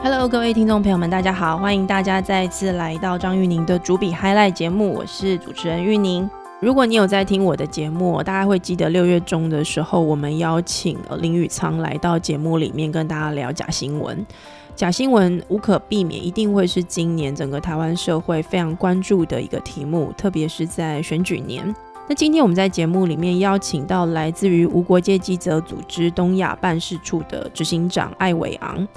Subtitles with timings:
[0.00, 6.30] Hello，各位听众朋友们，大家好，欢迎大家再次来到张玉宁的主笔 Highlight 节目，我是主持人玉宁。
[6.60, 14.24] 如果你有在听我的节目，大家会记得六月中的时候，我们邀请林宇仓来到节目里面跟大家聊假新闻。
[14.76, 21.74] 假新闻无可避免，一定会是今年整个台湾社会非常关注的一个题目，特别是在选举年。
[22.08, 28.88] 那今天我们在节目里面邀请到来自于无国界记者组织东亚办事处的执行长艾伟昂，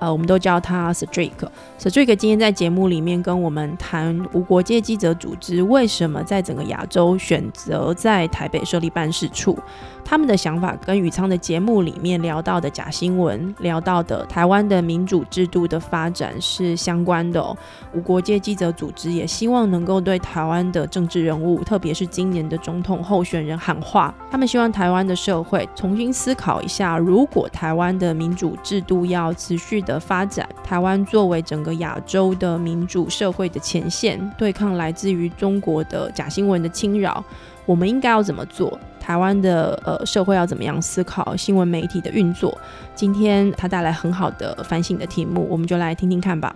[0.00, 1.30] 呃，我们都叫他 Cedric。
[1.78, 9.56] Cedric 今天在节目里面跟我们谈无国界记者组织为什么在整个亚洲选择在台北设立办事处。
[10.02, 17.56] 他们的想法跟宇昌的节目里面聊到的假新闻、聊到的台湾的民主制度的发展是相关的。
[17.92, 24.12] 无国界记者组织也希望能够对台湾的政治人物，特别是今年的总统候选人喊话。
[24.30, 37.24] 他们希望台湾的社会重新思考一下，如果台湾的民主制度要持续的发展，台湾作为整个亚洲的民主社会的前线，对抗来自于中国的假新闻的侵扰，
[37.66, 38.78] 我们应该要怎么做？
[39.00, 42.56] 台湾的呃社会要怎么样思考新闻媒体的运作？
[42.94, 46.54] 今天他带来很好的反省的题目，我们就来听听看吧。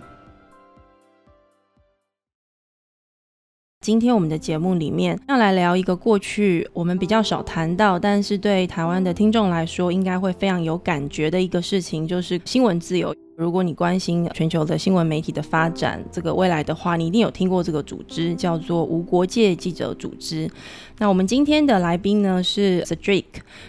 [3.85, 13.15] 今天我们的节目里面要来聊一个过去我们比较少谈到，但是对台湾的听众来说应该会非常有感觉的一个事情，就是新闻自由。
[13.37, 20.49] 如果你关心全球的新闻媒体的发展，这个未来的话，你一定有听过这个组织，叫做无国界记者组织。
[20.97, 23.25] 那我们今天的来宾呢是 Cedric，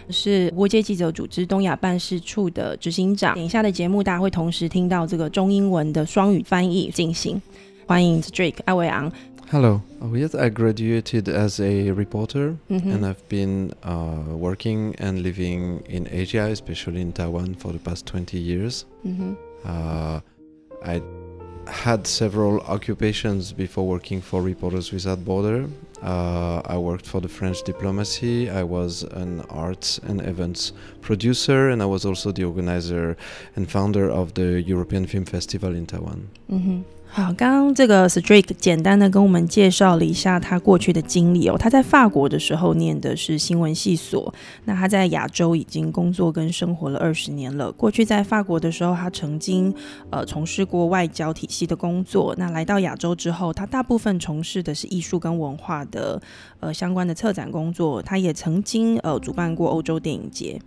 [0.09, 3.35] 是无国界记者组织东亚办事处的执行长。
[3.35, 7.39] 等一下的节目，大家会同时听到这个中英文的双语翻译进行。
[7.85, 9.11] 欢迎 Cedric 艾维昂。
[9.49, 9.81] Hello.
[10.01, 12.91] Oh, yes, I graduated as a reporter, mm-hmm.
[12.91, 18.05] and I've been uh, working and living in Asia, especially in Taiwan, for the past
[18.07, 18.83] 20 years.
[19.05, 19.35] Mm-hmm.
[19.63, 20.19] Uh,
[20.83, 21.01] I
[21.71, 25.69] had several occupations before working for Reporters Without Border.
[26.03, 28.49] Uh, I worked for the French diplomacy.
[28.49, 33.15] I was an arts and events producer, and I was also the organizer
[33.55, 36.29] and founder of the European Film Festival in Taiwan.
[36.51, 36.81] Mm-hmm.
[37.09, 41.57] 好，刚刚这个 Strik 简单的跟我们介绍了一下他过去的经历哦。
[41.57, 44.31] 他在法国的时候念的是新闻系所，
[44.65, 47.71] 那他在亚洲已经工作跟生活了二十年了。
[47.71, 49.73] 过去在法国的时候，他曾经
[50.11, 52.35] 呃从事过外交体系的工作。
[52.37, 56.21] 那来到亚洲之后，他大部分从事的是艺术跟文化的
[56.59, 57.99] 呃相关的策展工作。
[57.99, 60.61] 他也曾经呃主办过欧洲电影节。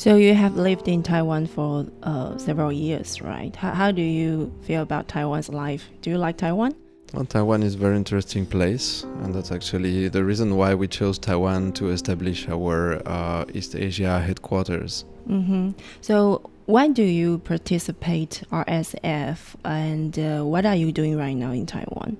[0.00, 3.54] So you have lived in Taiwan for uh, several years, right?
[3.54, 5.90] How, how do you feel about Taiwan's life?
[6.00, 6.74] Do you like Taiwan?
[7.12, 11.18] Well, Taiwan is a very interesting place, and that's actually the reason why we chose
[11.18, 15.04] Taiwan to establish our uh, East Asia headquarters.
[15.28, 15.72] Mm-hmm.
[16.00, 21.66] So, why do you participate RSF, and uh, what are you doing right now in
[21.66, 22.16] Taiwan?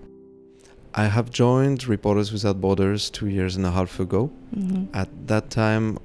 [0.92, 4.30] I have joined Reporters Without Borders two years and a half ago.
[4.54, 4.94] Mm-hmm.
[4.94, 5.98] At that time,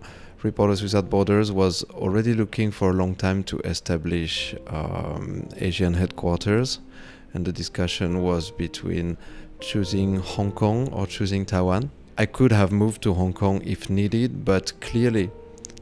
[0.45, 6.79] Reporters Without Borders was already looking for a long time to establish um, Asian headquarters,
[7.33, 9.17] and the discussion was between
[9.59, 11.89] choosing Hong Kong or choosing Taiwan.
[12.19, 15.31] I could have moved to Hong Kong if needed, but clearly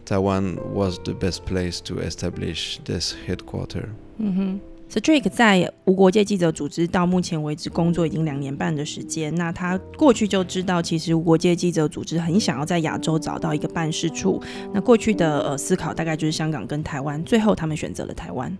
[0.06, 3.90] Taiwan was the best place to establish this headquarters.
[4.22, 4.59] Mm-hmm.
[4.94, 9.34] Streak 在无国界记者组织到目前为止工作已经两年半的时间。
[9.34, 14.40] 那他过去就知道，其实无国界记者组织很想要在亚洲找到一个办事处。
[14.72, 18.56] 那过去的呃思考大概就是香港跟台湾，最后他们选择了台湾。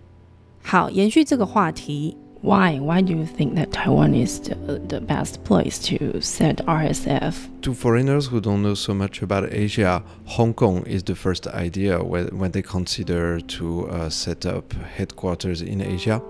[0.60, 2.16] 好，延续这个话题。
[2.44, 2.78] Why?
[2.78, 4.54] Why do you think that Taiwan is the,
[4.86, 7.62] the best place to set RSF?
[7.62, 12.04] To foreigners who don't know so much about Asia, Hong Kong is the first idea
[12.04, 16.20] when, when they consider to uh, set up headquarters in Asia.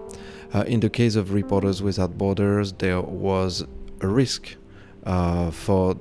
[0.54, 3.64] Uh, in the case of Reporters Without Borders, there was
[4.00, 4.54] a risk
[5.02, 5.96] uh, for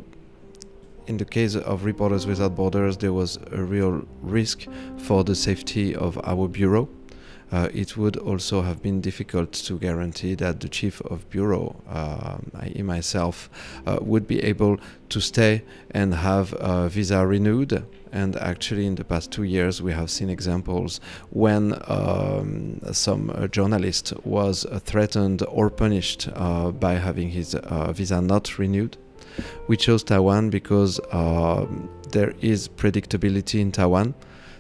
[1.08, 5.96] in the case of Reporters Without Borders, there was a real risk for the safety
[5.96, 6.88] of our bureau
[7.54, 12.38] uh, it would also have been difficult to guarantee that the chief of bureau, uh,
[12.62, 13.48] i.e., myself,
[13.86, 14.80] uh, would be able
[15.10, 15.62] to stay
[15.92, 17.86] and have a visa renewed.
[18.12, 21.00] And actually, in the past two years, we have seen examples
[21.30, 27.56] when um, some uh, journalist was uh, threatened or punished uh, by having his
[27.92, 28.98] visa not renewed.
[29.68, 34.16] We chose Taiwan because um, there is predictability in Taiwan.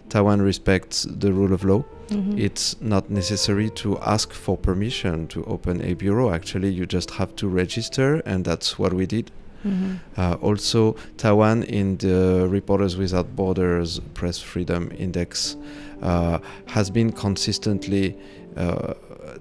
[0.09, 1.83] Taiwan respects the rule of law.
[2.13, 2.37] Mm-hmm.
[2.37, 6.31] It's not necessary to ask for permission to open a bureau.
[6.31, 9.31] Actually, you just have to register, and that's what we did.
[9.65, 9.95] Mm-hmm.
[10.17, 15.55] Uh, also, Taiwan in the Reporters Without Borders Press Freedom Index
[16.01, 18.17] uh, has been consistently
[18.57, 18.93] uh,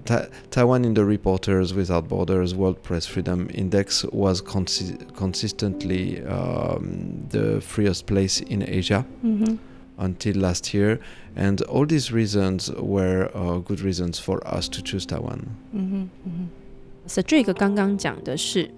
[0.04, 7.26] Ta- Taiwan in the Reporters Without Borders World Press Freedom Index was consi- consistently um,
[7.28, 9.56] the freest place in Asia mm-hmm
[10.01, 10.99] until last year,
[11.35, 15.39] and all these reasons were uh, good reasons for us to choose Taiwan.
[15.73, 16.49] 嗯哼，嗯哼。
[17.07, 18.69] Cedric 刚刚讲的是。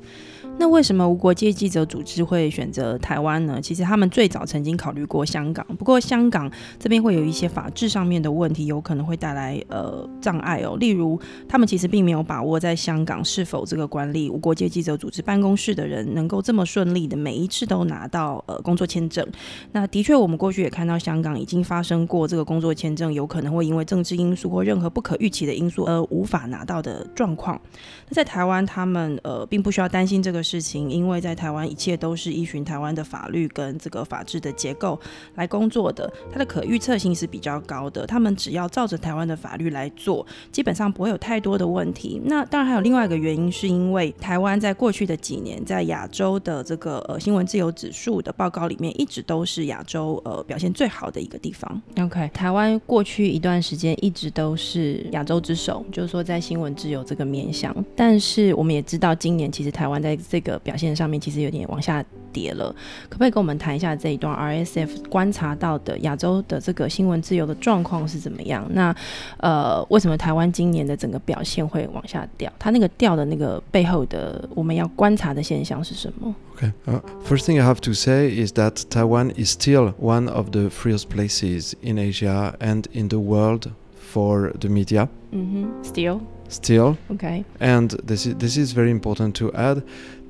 [0.56, 3.60] 那为什么无国界记者组织会选择台湾呢？
[3.60, 10.76] 其实他们最早曾经考虑过香港，不过香港这边会有一些法制上面的问题，有可能会带来呃障碍哦。
[10.78, 19.26] 例如，他们其实并没有把握在香港是否这个管理无国界记者组织办公室的人能够这么顺利的每一次都拿到呃工作签证。
[19.72, 27.60] 那的确，我们过去也看到香港已经发生过这个工作签证有可能会因为政治因素或任何不可预期的因素而无法拿到的状况。
[28.08, 30.43] 那在台湾，他们呃并不需要担心这个。
[30.44, 35.00] 事情，因为在台湾一切都是依循台湾的法律跟这个法治的结构
[35.36, 38.06] 来工作的，它的可预测性是比较高的。
[38.06, 42.20] 他们只要照着台湾的法律来做，基本上不会有太多的问题。
[42.26, 51.82] 那当然还有另外一个原因，是因为台湾在过去的几年，在亚洲的这个呃新闻自由指数的报告里面，一直都是亚洲呃表现最好的一个地方。
[51.98, 57.74] OK，台湾过去一段时间一直都是亚洲之首，就是说在新闻自由这个面向。
[57.96, 62.73] 但是我们也知道，今年其实台湾在这个表现上面其实有点往下跌了，
[63.09, 68.65] 可不可以跟我们谈一下这一段 RSF 观察到的亚洲的这个新闻自由的状况是怎么样？
[68.71, 68.95] 那
[69.37, 72.51] 呃，为什么台湾今年的整个表现会往下掉？
[72.59, 76.33] 它那个掉的那个背后的我们要观察的现象是什么？
[76.57, 80.69] Okay, uh, first thing I have to say is that Taiwan is still one of the
[80.69, 85.07] freest places in Asia and in the world for the media.
[85.31, 85.83] Mm-hmm.
[85.83, 86.19] Still.
[86.49, 86.97] still.
[87.11, 87.45] Okay.
[87.59, 89.83] And this is this is very important to add.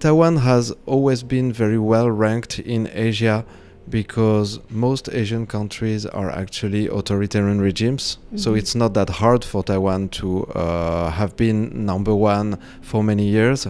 [0.05, 3.43] Taiwan has always been very well ranked in Asia
[3.89, 8.19] because most Asian countries are actually authoritarian regimes.
[8.27, 8.37] Mm-hmm.
[8.37, 13.27] So it's not that hard for Taiwan to uh, have been number one for many
[13.27, 13.67] years.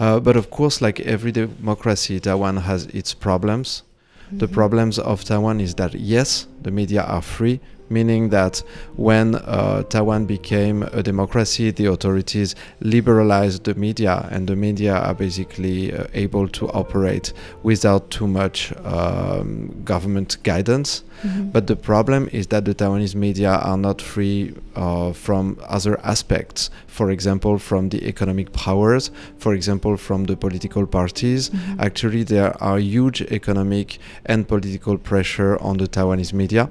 [0.00, 3.84] Uh, but of course, like every democracy, Taiwan has its problems.
[4.26, 4.38] Mm-hmm.
[4.38, 8.62] The problems of Taiwan is that yes, the media are free, meaning that
[8.96, 15.14] when uh, Taiwan became a democracy, the authorities liberalized the media, and the media are
[15.14, 17.32] basically uh, able to operate
[17.62, 21.02] without too much um, government guidance.
[21.22, 21.50] Mm-hmm.
[21.50, 26.70] But the problem is that the Taiwanese media are not free uh, from other aspects.
[26.86, 31.50] For example, from the economic powers, for example, from the political parties.
[31.50, 31.80] Mm-hmm.
[31.80, 36.70] Actually, there are huge economic and political pressure on the Taiwanese media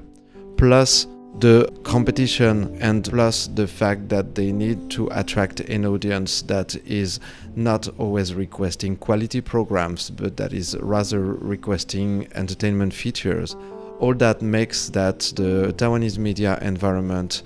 [0.60, 1.08] plus
[1.40, 7.22] the competition and plus the fact that they need to attract an audience that is
[7.56, 13.56] not always requesting quality programs but that is rather requesting entertainment features.
[14.00, 17.42] All that makes that the taiwanese media environment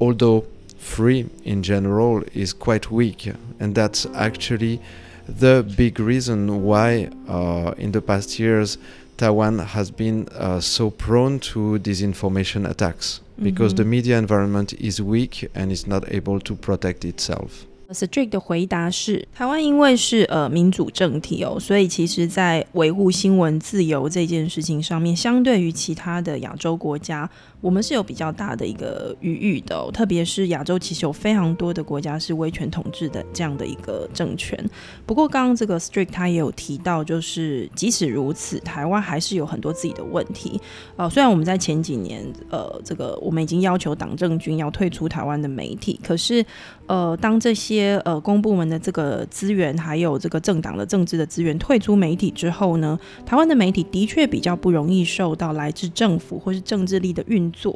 [0.00, 0.46] although
[0.78, 3.32] free in general is quite weak.
[3.58, 4.80] And that's actually
[5.28, 8.78] the big reason why uh, in the past years
[9.17, 13.75] Taiwan has been uh, so prone to disinformation attacks because mm -hmm.
[13.75, 17.65] the media environment is weak and is not able to protect itself.
[17.91, 27.27] Strict 的回答是：台湾因为是呃民主政体哦，所以其实在维护新闻自由这件事情上面，相对于其他的亚洲国家。
[27.64, 34.62] 我们是有比较大的一个余裕的，特别是亚洲其实有非常多的国家是威权统治的这样的一个政权。
[35.06, 40.60] 不过刚刚这个 Strict 他也有提到，就是即使如此，台湾还是有很多自己的问题。
[40.96, 46.44] 呃，虽然我们在前几年，呃，这个我们已经要求党政军要退出台湾的媒体，可是，
[46.86, 57.50] 呃，当这些呃公部门的这个资源，还有这个政党的政治的资源退出媒体之后呢，台湾的媒体的确比较不容易受到来自政府或是政治力的运。
[57.54, 57.74] 수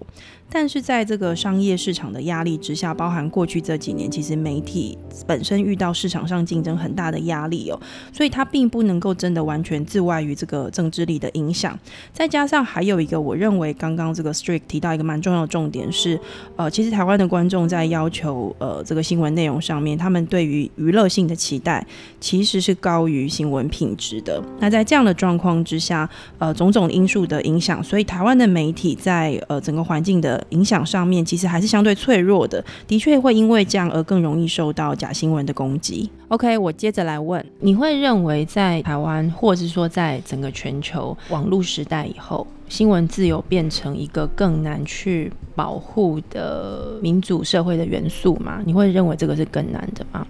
[0.51, 7.79] 但是在这个商业市场的压力之下，包含过去这几年，其实媒体本身遇到市场上竞争很大的压力哦，
[8.13, 11.79] 所以它并不能够真的完全自外于这个政治力的影响。
[12.13, 16.19] 再加上还有一个，我认为刚刚这个 Strict 提到一个蛮重要的重点是，
[16.57, 21.87] 呃，其实台湾的观众在要求呃这个新闻内容上面，他们对于娱乐性的期待
[22.21, 24.43] 其实是高于新闻品质的。
[24.61, 36.11] 那在这样的状况之下，呃，种种因素的影响，所以台湾的媒体在呃整个环境的影响上面其实还是相对脆弱的，的确会因为这样而更容易受到假新闻的攻击。
[36.29, 48.61] OK，我接着来问，你会认为在台湾，或者是说在整个全球网络时代以后，新闻自由变成一个更难去保护的民主社会的元素吗？
[48.67, 50.27] 你会认为这个是更难的吗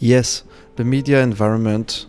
[0.00, 0.40] ？Yes,
[0.74, 2.02] the media environment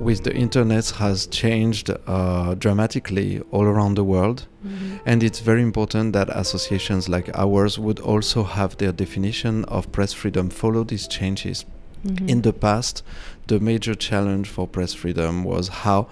[0.00, 4.46] with the internet has changed uh, dramatically all around the world.
[4.64, 4.96] Mm-hmm.
[5.06, 10.12] And it's very important that associations like ours would also have their definition of press
[10.12, 11.64] freedom follow these changes.
[12.04, 12.28] Mm-hmm.
[12.28, 13.02] In the past,
[13.46, 16.08] the major challenge for press freedom was how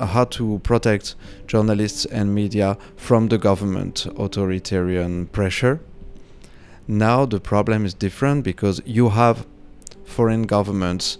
[0.00, 1.14] how to protect
[1.46, 5.80] journalists and media from the government authoritarian pressure.
[6.88, 9.46] Now the problem is different because you have
[10.04, 11.18] foreign governments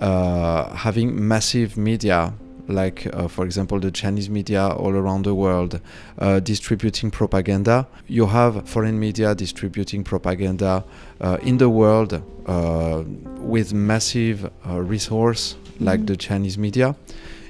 [0.00, 2.32] having massive media
[2.68, 5.80] like uh, for example the chinese media all around the world
[6.18, 10.84] uh, distributing propaganda you have foreign media distributing propaganda
[11.20, 13.02] uh, in the world uh,
[13.38, 16.06] with massive uh, resource like mm-hmm.
[16.06, 16.94] the chinese media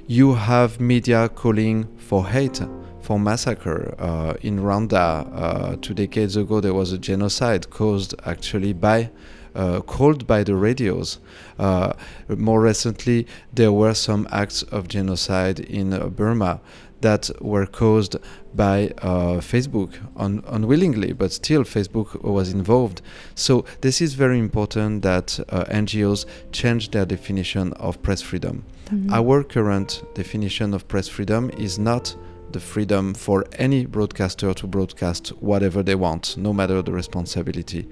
[0.07, 2.61] you have media calling for hate
[3.03, 5.81] for massacre uh, in Rwanda.
[5.81, 9.11] two decades ago, there was a genocide caused actually by
[9.55, 11.19] uh, called by the radios.
[11.59, 11.93] Uh,
[12.29, 16.61] more recently, there were some acts of genocide in uh, Burma
[17.01, 18.17] that were caused
[18.55, 23.03] by uh, Facebook un- unwillingly, but still Facebook was involved.
[23.35, 28.65] So this is very important that uh, NGOs change their definition of press freedom.
[28.87, 29.13] Mm-hmm.
[29.13, 32.17] Our current definition of press freedom is not
[32.53, 37.89] the freedom for any broadcaster to broadcast whatever they want, no matter the responsibility.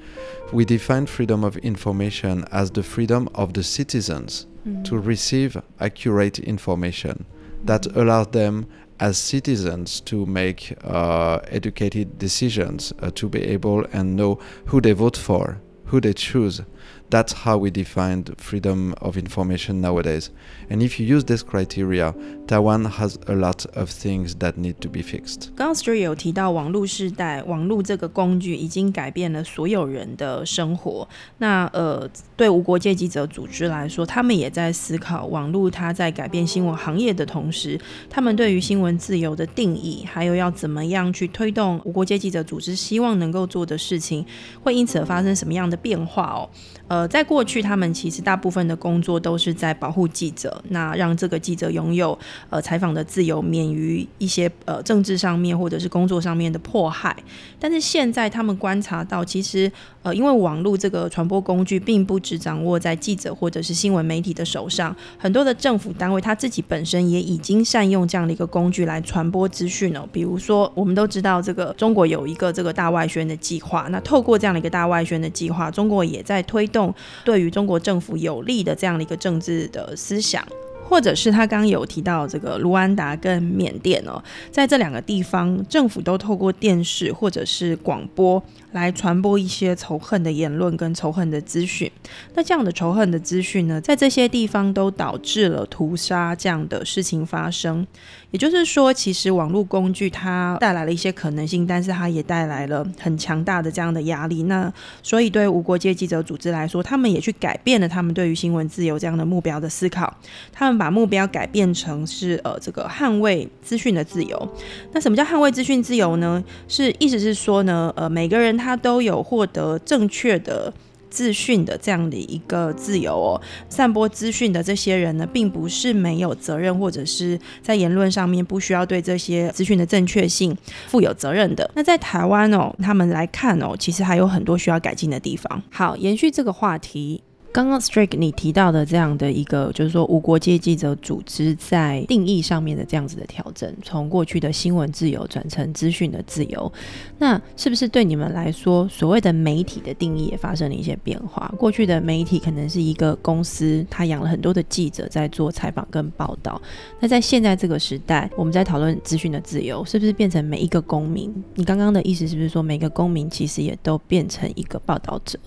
[0.52, 4.82] We define freedom of information as the freedom of the citizens mm-hmm.
[4.84, 7.26] to receive accurate information
[7.64, 8.00] that mm-hmm.
[8.00, 8.66] allows them
[8.98, 14.92] as citizens to make uh, educated decisions, uh, to be able and know who they
[14.92, 16.62] vote for, who they choose,
[17.10, 20.30] that's how we defined freedom of information nowadays.
[20.68, 22.14] And if you use this criteria,
[22.46, 25.50] Taiwan has a lot of things that need to be fixed.
[25.56, 31.08] 刚刚 Stray 有提到网络时代，网络这个工具已经改变了所有人的生活。
[31.38, 44.24] 那呃，对无国界记者组织来说，他们也在思考网络它在改变新闻行业的同时，他们对于新闻自由的定义，还有要怎么样去推动无国界记者组织希望能够做的事情，
[44.62, 46.48] 会因此而发生什么样的变化哦？
[46.96, 57.14] 呃在过去，他们其实大部分的工作都是在保护记者，那让这个记者拥有呃采访的自由，免于一些呃政治上面或者是工作上面的迫害。
[57.60, 59.70] 但是现在，他们观察到，其实
[60.02, 70.08] 呃，因为网络这个传播工具并不只掌握在记者或者是新闻媒体的手上，很多的政府单位他自己本身也已经善用这样的一个工具来传播资讯哦。
[70.12, 76.66] 比如说，我们都知道这个中国有一个这个大外宣的计划，那透过这样的一个大外宣的计划，中国也在推。
[76.66, 76.85] 动
[77.24, 80.46] 对于中国政府有利的这样的一个政治的思想。
[80.88, 88.40] 或者是他刚有提到这个卢安达跟缅甸哦，在这两个地方，政府都透过电视或者是广播
[88.76, 91.90] 来传播一些仇恨的言论跟仇恨的资讯。
[92.34, 97.86] 那这样的仇恨的资讯呢，在这些地方都导致了屠杀这样的事情发生。
[98.32, 104.42] 也就是说，其实网络工具它带来了一些可能性，但是它也带来了很强大的这样的压力。
[104.42, 104.70] 那
[105.02, 110.14] 所以对无国界记者组织来说，他们也去改变了他们对于新闻自由这样的目标的思考。
[110.52, 114.48] 他们把目标改变成是呃这个捍卫资讯的自由。
[114.92, 116.42] 那什么叫捍卫资讯自由呢？
[116.68, 120.72] 是意思是说呢，呃每个人他他都有获得正确的
[121.08, 123.40] 资讯的这样的一个自由哦。
[123.68, 130.56] 散播资讯的这些人呢，并不是没有责任，或者是在言论上面不需要对这些资讯的正确性
[130.88, 131.70] 负有责任的。
[131.76, 135.62] 那在台湾哦，他们来看哦，其实还有很多需要改进的地方。
[135.70, 137.22] 好，延续这个话题。
[137.56, 146.70] 刚刚 Strike 你提到的这样的一个，就是说无国界记者组织在定义上面的这样子的调整，从过去的新闻自由转成资讯的自由，
[147.16, 151.50] 那是不是对你们来说，所谓的媒体的定义也发生了一些变化？
[151.56, 156.60] 过去的媒体可能是一个公司，它养了很多的记者在做采访跟报道。
[157.00, 161.34] 那在现在这个时代，我们在讨论资讯的自由，是不是变成每一个公民？
[161.54, 165.38] 你刚刚的意思是不是说，每个公民其实也都变成一个报道者？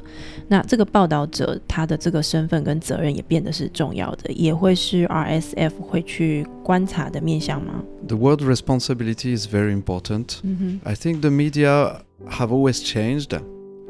[0.47, 7.82] 那这个报道者他的这个身份跟责任也变得是重要的，也会是 RSF 会去观察的面向吗？
[8.06, 10.40] The word responsibility is very important.
[10.42, 10.80] Mm-hmm.
[10.84, 13.30] I think the media have always changed,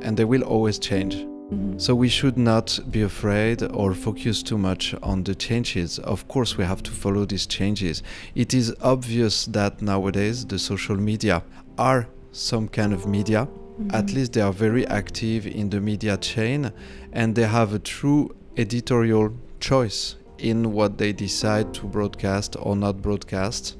[0.00, 1.26] and they will always change.
[1.50, 1.78] Mm-hmm.
[1.78, 5.98] So we should not be afraid or focus too much on the changes.
[5.98, 8.02] Of course, we have to follow these changes.
[8.34, 11.42] It is obvious that nowadays the social media
[11.76, 13.46] are some kind of media
[13.79, 13.95] Mm-hmm.
[13.95, 16.73] At least they are very active in the media chain
[17.13, 23.01] and they have a true editorial choice in what they decide to broadcast or not
[23.01, 23.77] broadcast,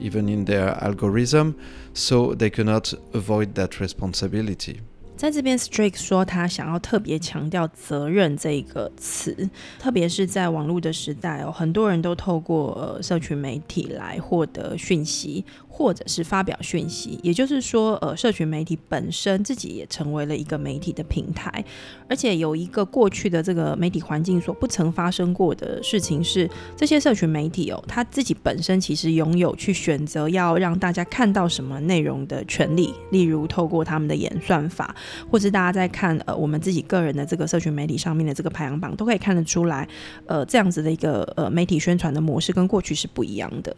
[0.00, 1.54] even in their algorithm.
[1.92, 4.80] So they cannot avoid that responsibility.
[5.16, 15.44] 在这边，Strike 说他想要特别强调“责任”这一个词，特别是在网络的时代哦，很多人都透过呃社群媒体来获得讯息。
[15.68, 21.62] 或者是发表讯息，也就是说，呃，社群媒体本身自己也成为了一个媒体的平台，
[22.08, 34.96] 而且有一个过去的这个媒体环境所不曾发生过的事情是，这些社群媒体哦，他自己本身其实拥有去选择要让大家看到什么内容的权利，例如透过他们的演算法，
[35.29, 39.87] 或是大家在看呃我们自己个人的这个社群媒体上面的这个排行榜，都可以看得出来，
[40.25, 43.75] 呃，这样子的一个呃媒体宣传的模式跟过去是不一样的。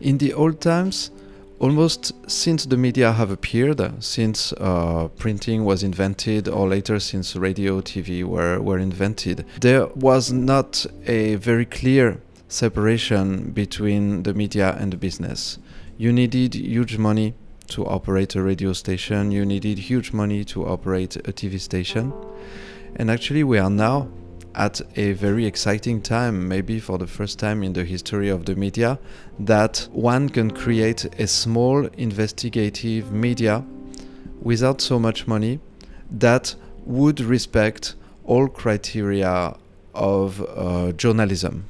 [0.00, 1.08] In the old times.
[1.60, 7.80] almost since the media have appeared, since uh, printing was invented, or later since radio,
[7.80, 14.92] TV were, were invented, there was not a very clear separation between the media and
[14.92, 15.58] the business.
[15.98, 17.34] You needed huge money
[17.67, 22.13] to operate a radio station, you needed huge money to operate a TV station.
[22.95, 24.09] And actually, we are now
[24.55, 28.55] at a very exciting time, maybe for the first time in the history of the
[28.55, 28.97] media,
[29.39, 33.63] that one can create a small investigative media
[34.41, 35.59] without so much money
[36.09, 36.55] that
[36.85, 39.55] would respect all criteria
[39.93, 41.65] of uh, journalism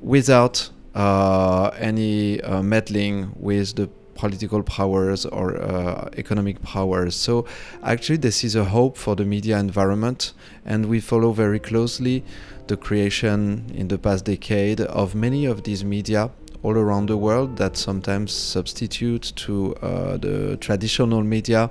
[0.00, 7.14] without uh, any uh, meddling with the political powers or uh, economic powers.
[7.14, 7.46] So,
[7.82, 10.32] actually, this is a hope for the media environment,
[10.64, 12.24] and we follow very closely
[12.66, 16.30] the creation in the past decade of many of these media
[16.62, 21.70] all around the world that sometimes substitute to uh, the traditional media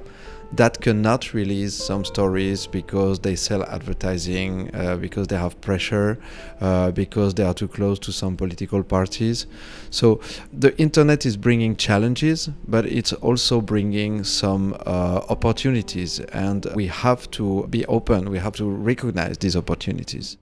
[0.55, 6.19] that cannot release some stories because they sell advertising, uh, because they have pressure,
[6.61, 9.47] uh, because they are too close to some political parties.
[9.91, 10.21] So
[10.53, 17.31] the internet is bringing challenges, but it's also bringing some uh, opportunities, and we have
[17.33, 18.31] to be open.
[18.31, 20.37] We have to recognize these opportunities.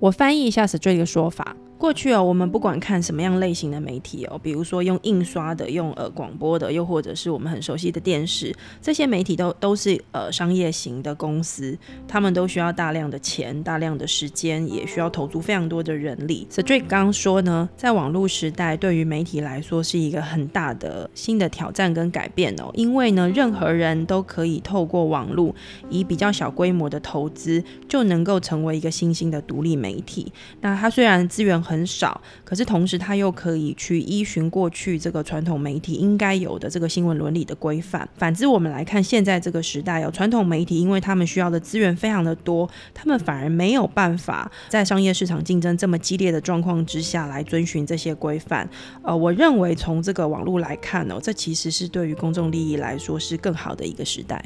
[0.00, 1.56] 我翻译一下 Straight 的说法。
[1.79, 16.45] 过去哦，我们不管看什么样类型的媒体哦，比如说用印刷的、用呃广播的，又或者是我们很熟悉的电视，这些媒体都都是呃商业型的公司，他们都需要大量的钱、大量的时间，也需要投注非常多的人力。
[16.51, 25.55] Straight 刚刚说呢，在网络时代，对于媒体来说是一个很大的新的挑战跟改变哦，因为呢，任何人都可以透过网络，
[25.89, 30.29] 以比较小规模的投资，就能够成为一个新兴的独立媒体。
[30.59, 38.09] 那它虽然资源很少，可是同时他又可以去依循过去这个传统媒体应该有的这个新闻伦理的规范。
[38.17, 48.67] 反之，我们来看现在这个时代，有传统媒体，因为他们需要的资源非常的多，他们反而没有办法在商业市场竞争这么激烈的状况之下来遵循这些规范。
[49.03, 54.43] 呃，我认为从这个网络来看哦，这其实是对于公众利益来说是更好的一个时代。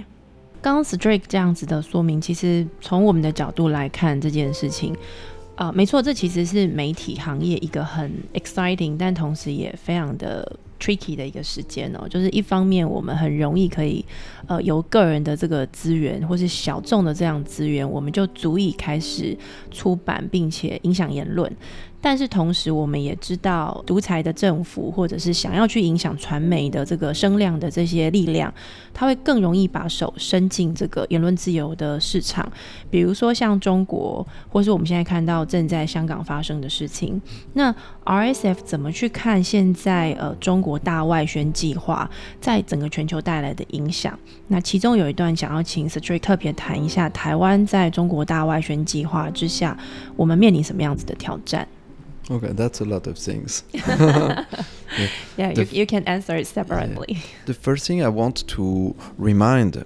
[0.61, 4.95] 刚刚 Strike 这样子的说明，其实从我们的角度来看这件事情。
[5.55, 12.05] 啊，没错，这其实是媒体行业一个很 exciting，但同时也非常的 tricky 的一个时间哦。
[12.09, 14.03] 就是一方面，我们很容易可以，
[14.47, 19.37] 呃，由个人的这个资源或是小众的这样资源，我们就足以开始
[19.71, 21.49] 出版并且影响言论。
[22.05, 28.53] 但是同时，我们也知道，独裁的政府或者是想要去影响传媒的这个声量的这些力量，
[28.93, 32.45] 它会更容易把手伸进这个言论自由的市场。
[32.89, 37.21] 比如说像中国，或是我们现在看到正在香港发生的事情。
[37.53, 42.09] 那 RSF 怎么去看现在呃中国大外宣计划
[42.39, 44.13] 在整个全球带来的影响？
[44.47, 49.77] 那其中有一段想要请 Straight 特别谈一下，台湾在中国大外宣计划之下，
[50.15, 51.67] 我们面临什么样子的挑战
[52.29, 53.63] ？Okay, that's a lot of things.
[53.73, 54.45] yeah,
[55.35, 57.15] yeah you, you, can answer it separately.
[57.15, 57.19] Yeah.
[57.45, 59.83] The first thing I want to remind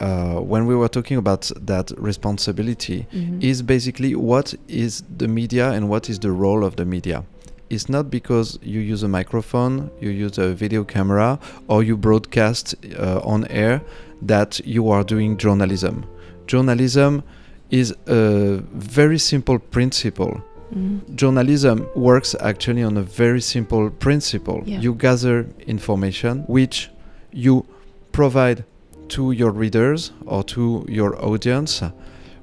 [0.00, 3.40] uh, when we were talking about that responsibility mm-hmm.
[3.42, 7.24] is basically what is the media and what is the role of the media.
[7.68, 12.74] It's not because you use a microphone, you use a video camera, or you broadcast
[12.98, 13.82] uh, on air
[14.22, 16.06] that you are doing journalism.
[16.46, 17.22] Journalism
[17.70, 20.42] is a very simple principle
[20.74, 21.14] Mm.
[21.14, 24.62] Journalism works actually on a very simple principle.
[24.64, 24.80] Yeah.
[24.80, 26.90] You gather information which
[27.32, 27.66] you
[28.12, 28.64] provide
[29.08, 31.82] to your readers or to your audience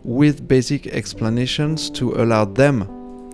[0.04, 2.88] with basic explanations to allow them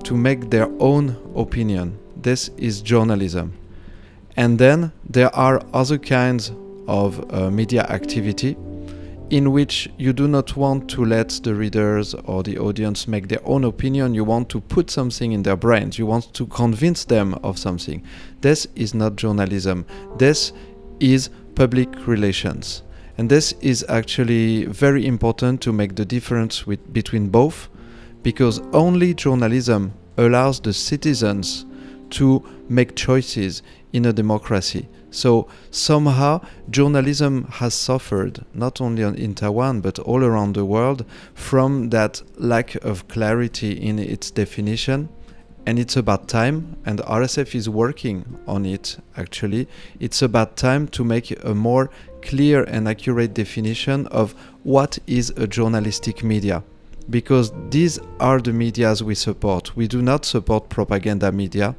[0.04, 1.98] to make their own opinion.
[2.16, 3.54] This is journalism.
[4.36, 6.52] And then there are other kinds
[6.88, 8.56] of uh, media activity
[9.30, 13.46] in which you do not want to let the readers or the audience make their
[13.46, 14.16] own opinion.
[14.16, 16.00] You want to put something in their brains.
[16.00, 18.04] You want to convince them of something.
[18.42, 19.86] This is not journalism.
[20.18, 20.52] This
[21.00, 22.82] is public relations.
[23.18, 27.70] And this is actually very important to make the difference with, between both
[28.24, 31.66] because only journalism allows the citizens
[32.10, 33.62] to make choices
[33.94, 34.88] in a democracy.
[35.12, 41.90] So somehow journalism has suffered not only in Taiwan but all around the world from
[41.90, 45.10] that lack of clarity in its definition.
[45.66, 49.68] And it's about time and RSF is working on it actually.
[50.00, 51.90] It's about time to make a more
[52.22, 56.64] clear and accurate definition of what is a journalistic media
[57.10, 59.76] because these are the medias we support.
[59.76, 61.76] We do not support propaganda media.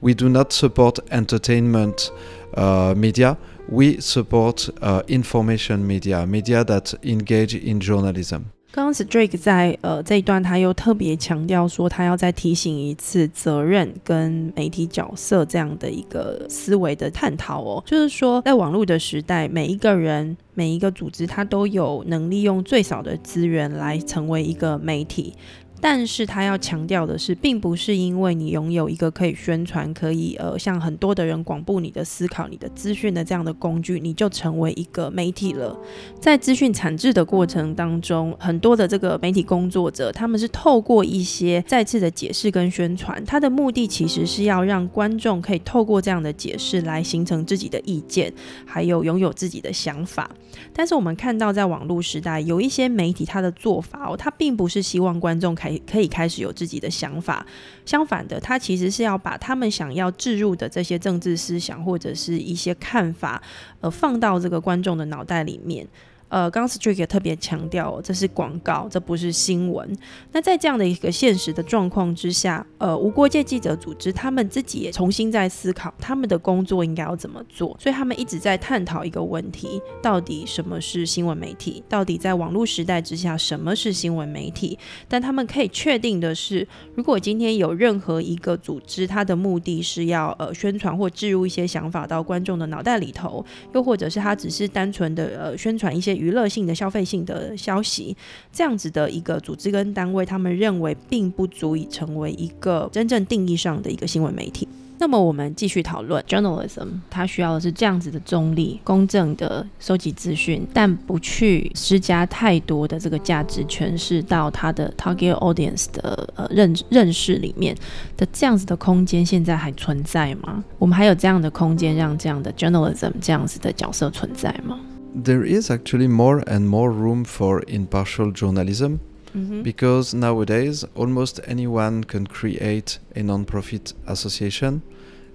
[0.00, 2.10] We do not support entertainment
[2.54, 3.38] uh, media.
[3.68, 25.34] We support uh, information media media that engage in journalism 刚刚 Drake 在呃这一段，他又特别强调说，他要再提醒一次责任跟媒体角色这样的一个思维的探讨哦，就是说，在网络的时代，每一个人、每一个组织，他都有能力用最少的资源来成为一个媒体。
[25.84, 35.76] 但是他要强调的是，并不是因为你拥有一个可以宣传、可以呃向很多的人广布你的思考、你的资讯的这样的工具，你就成为一个媒体了。
[36.20, 48.32] 在资讯产制的过程当中，很多的这个媒体工作者，他们是透过一些再次的解释跟宣传，他的目的其实是要让观众可以透过这样的解释来形成自己的意见，
[48.64, 50.30] 还有拥有自己的想法。
[50.72, 57.46] 但是我们看到，在网络时代，有一些媒体他的做法哦，他并不是希望观众开可以开始有自己的想法，
[57.84, 63.42] 相反的，他其实是要把他们想要置入的这些政治思想或者是一些看法，
[63.80, 65.86] 呃，放到这个观众的脑袋里面。
[66.32, 69.94] 呃，刚 Strick 特别强调，这是广告，这不是新闻。
[70.32, 81.84] 那在这样的一个现实的状况之下，呃，无国界记者组织他们自己也重新在思考他们的工作应该要怎么做，所以他们一直在探讨一个问题：到底什么是新闻媒体？
[81.86, 84.78] 到底在网络时代之下，什么是新闻媒体？
[85.06, 96.21] 但他们可以确定的是，如果今天有任何一个组织，它的目的是要呃宣传或置入一些想法到观众的脑袋里头，又或者是他只是单纯的呃宣传一些。
[96.22, 98.16] 娱乐性的、消费性的消息，
[98.52, 104.68] 这样子的一个组织跟单位，他们认为并不足以成为一个真正定义上的一个新闻媒体。
[104.98, 117.76] 那么我们继续讨论 journalism，它需要的是这样子的中立、公正的收集资讯，但不去施加太多的这个价值诠释到它的 target audience 的呃认认识里面
[118.16, 120.62] 的这样子的空间，现在还存在吗？
[120.78, 124.78] 我们还有这样的空间让这样的 journalism 这样子的角色存在吗
[125.14, 129.00] ？there is actually more and more room for impartial journalism
[129.34, 129.62] mm-hmm.
[129.62, 134.82] because nowadays almost anyone can create a non-profit association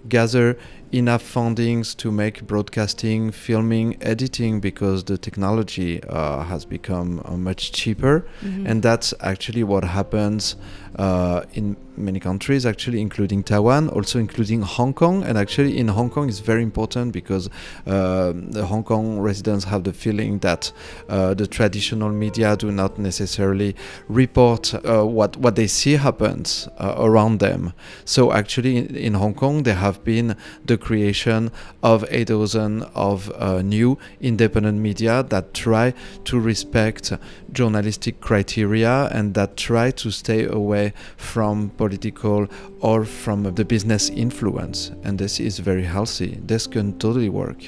[0.08, 0.58] gather
[0.92, 7.72] enough fundings to make broadcasting, filming, editing because the technology uh, has become uh, much
[7.72, 8.66] cheaper, mm-hmm.
[8.66, 10.56] and that's actually what happens
[10.96, 15.24] uh, in many countries, actually, including Taiwan, also including Hong Kong.
[15.24, 17.50] And actually, in Hong Kong, it's very important because
[17.86, 20.72] uh, the Hong Kong residents have the feeling that
[21.10, 23.76] uh, the traditional media do not necessarily
[24.08, 27.74] report uh, what what they see happens around them.
[28.06, 31.52] So actually, in, in Hong Kong, there have been the creation
[31.84, 35.94] of a dozen of uh, new independent media that try
[36.26, 37.14] to respect
[37.52, 42.48] journalistic criteria and that try to stay away from political
[42.82, 44.92] or from the business influence.
[45.04, 46.38] And this is very healthy.
[46.46, 47.64] This can totally work.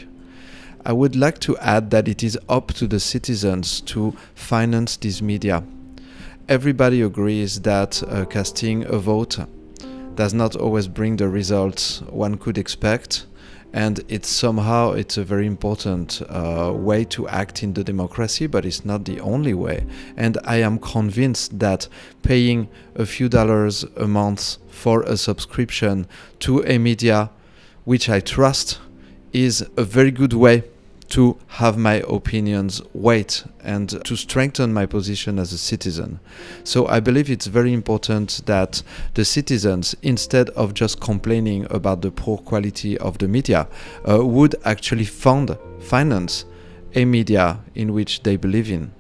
[0.85, 5.21] I would like to add that it is up to the citizens to finance these
[5.21, 5.63] media.
[6.49, 9.37] Everybody agrees that uh, casting a vote
[10.15, 13.25] does not always bring the results one could expect
[13.73, 18.65] and it's somehow it's a very important uh, way to act in the democracy but
[18.65, 19.85] it's not the only way.
[20.17, 21.87] And i am convinced that
[22.23, 26.07] paying a few dollars a month for a subscription
[26.39, 27.29] to a media
[27.85, 28.79] which i trust
[29.33, 30.63] is a very good way
[31.09, 36.19] to have my opinions weight and to strengthen my position as a citizen.
[36.63, 38.83] So I believe it's very important that
[39.15, 43.67] the citizens, instead of just complaining about the poor quality of the media,
[44.07, 46.45] uh, would actually fund, finance
[46.95, 48.91] a media in which they believe in.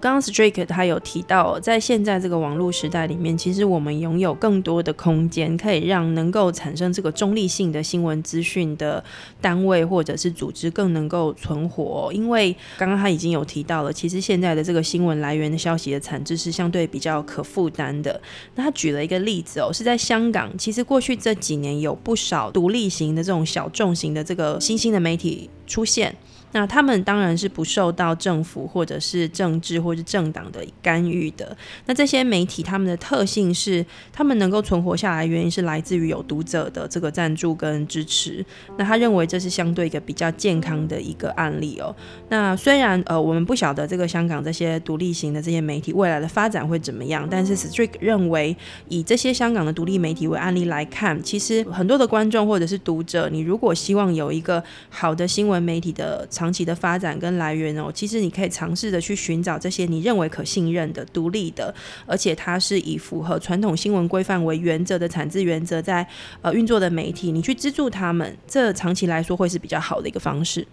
[0.00, 9.02] 刚刚 Strike 他有提到，在现在这个网络时代里面，其实我们拥有更多的空间，可以让能够产生这个中立性的新闻资讯的
[9.40, 12.12] 单位或者是组织更能够存活。
[12.12, 18.20] 因为刚刚他已经有提到了，其实现在的这个新闻来源的消息的产值是相对比较可负担的。
[18.54, 25.50] 那他举了一个例子哦，是在香港，其实过去这几年有不少独立型的这种小众型的这个新兴的媒体。
[25.68, 26.16] 出现。
[26.52, 31.54] 那他们当然是不受到政府或者是政治或者政党的干预的。
[31.84, 38.42] 那这些媒体他们的特性是，他们能够存活下来，原因是来自于有读者的这个赞助跟支持。
[38.78, 41.94] 那他认为这是相对一个比较健康的一个案例哦。
[42.30, 48.56] 那虽然呃我们不晓得这个香港这些独立型的这些媒体未来的发展会怎么样，但是 Strick 认为
[48.88, 56.26] 以这些香港的独立媒体为案例来看，其实很多的观众或者是读者，你如果希望有一个好的新闻媒体的。
[56.38, 61.74] 长期的发展跟来源哦，其实你可以尝试的去寻找这些你认为可信任的、独立的，
[62.06, 66.06] 而且它是以符合传统新闻规范为原则的产制原则在
[66.40, 70.64] 呃运作的媒体，你去资助他们，这长期来说会是比较好的一个方式。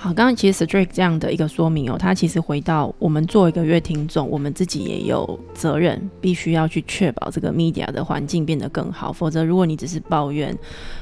[0.00, 10.56] 好，刚刚其实 Strick 这样的一个说明哦，他其实回到我们做一个月听众，我们自己也有责任，必须要去确保这个 media 的环境变得更好，否则如果你只是抱怨。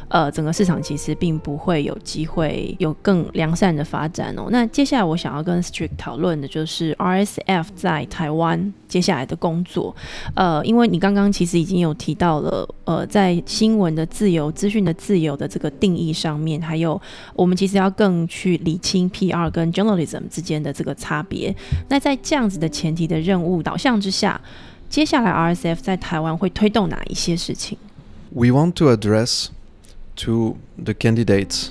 [0.08, 4.46] 呃，整个市场其实并不会有机会有更良善的发展哦。
[4.50, 9.92] 那接下来我想要跟 Strick 讨论的就是 RSF 在台湾接下来的工作。
[10.36, 17.00] 呃，因为你刚刚其实已经有提到了，呃，在新闻的自由、资讯的自由的这个定义上面，还有
[17.34, 21.55] 我们其实要更去理清 PR 跟 journalism 之间的这个差别。
[21.89, 24.39] 那在这样子的前提的任务导向之下，
[24.89, 27.77] 接下来 RSF 在台湾会推动哪一些事情？
[28.33, 29.47] We want to address
[30.17, 31.69] to the candidates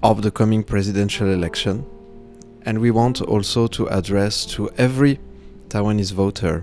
[0.00, 1.80] of the coming presidential election.
[2.64, 5.18] And we want also to address to every
[5.68, 6.62] Taiwanese voter.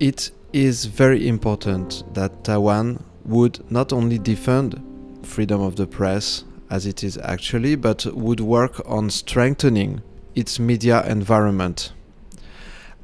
[0.00, 4.80] It is very important that Taiwan would not only defend
[5.22, 10.01] freedom of the press as it is actually, but would work on strengthening
[10.33, 11.93] its media environment.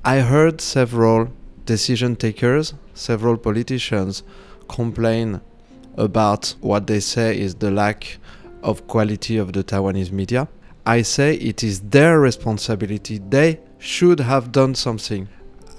[0.04, 1.30] I heard several
[1.66, 4.24] decision takers, several politicians
[4.68, 5.40] complain
[5.98, 8.18] about what they say is the lack
[8.64, 10.48] of quality of the Taiwanese media.
[10.88, 13.20] I say it is their responsibility.
[13.20, 15.30] They should have done something.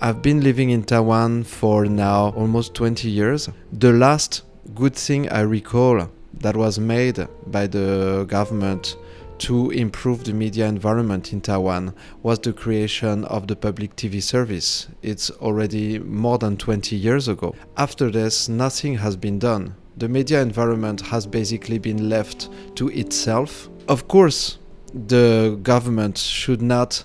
[0.01, 3.49] I've been living in Taiwan for now almost 20 years.
[3.73, 4.43] The last
[4.77, 8.97] good thing I recall that was made by the government
[9.39, 14.89] to improve the media environment in Taiwan was the creation of the public TV service.
[15.03, 17.55] It's already more than 20 years ago.
[17.77, 23.69] After this, nothing has been done the media environment has basically been left to itself.
[23.87, 24.59] Of course,
[24.95, 27.05] the government should not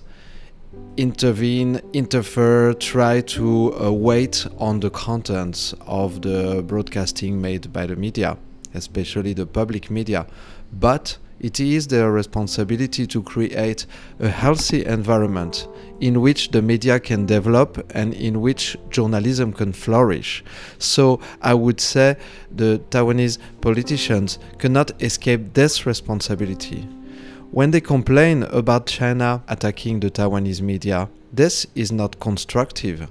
[0.95, 7.97] intervene, interfere, try to uh, wait on the contents of the broadcasting made by the
[7.97, 8.37] media,
[8.75, 10.27] especially the public media.
[10.71, 13.85] But it is their responsibility to create
[14.19, 15.67] a healthy environment
[15.99, 20.43] in which the media can develop and in which journalism can flourish.
[20.77, 22.17] So I would say
[22.55, 26.87] the Taiwanese politicians cannot escape this responsibility.
[27.51, 33.09] When they complain about China attacking the Taiwanese media, this is not constructive.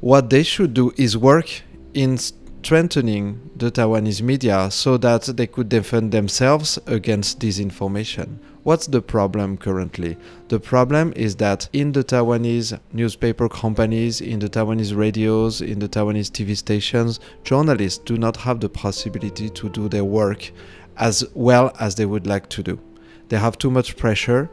[0.00, 1.62] What they should do is work
[1.94, 2.18] in
[2.66, 8.38] strengthening the Taiwanese media so that they could defend themselves against disinformation.
[8.64, 10.16] What's the problem currently?
[10.48, 15.88] The problem is that in the Taiwanese newspaper companies, in the Taiwanese radios, in the
[15.88, 20.50] Taiwanese TV stations, journalists do not have the possibility to do their work
[20.96, 22.80] as well as they would like to do.
[23.28, 24.50] They have too much pressure.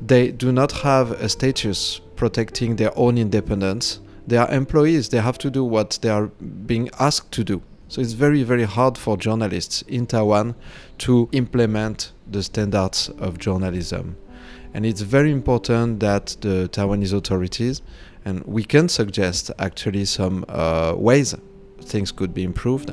[0.00, 5.38] They do not have a status protecting their own independence they are employees they have
[5.38, 6.26] to do what they are
[6.66, 7.62] being asked to do.
[7.88, 10.54] So it's very very hard for journalists in taiwan
[10.98, 14.16] to implement the standards of journalism.
[14.74, 17.82] And it's very important that the taiwanese authorities
[18.24, 21.34] and we can suggest actually some uh, ways
[21.80, 22.92] things could be improved.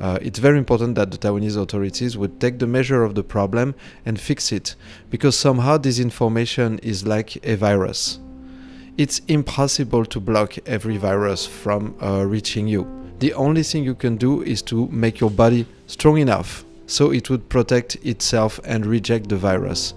[0.00, 3.74] Uh, it's very important that the Taiwanese authorities would take the measure of the problem
[4.06, 4.76] and fix it
[5.10, 8.20] because somehow this information is like a virus
[8.98, 12.84] it's impossible to block every virus from uh, reaching you.
[13.20, 17.30] The only thing you can do is to make your body strong enough so it
[17.30, 19.94] would protect itself and reject the virus.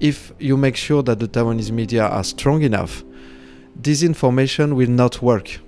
[0.00, 3.02] If you make sure that the Taiwanese media are strong enough,
[3.80, 5.58] disinformation will not work.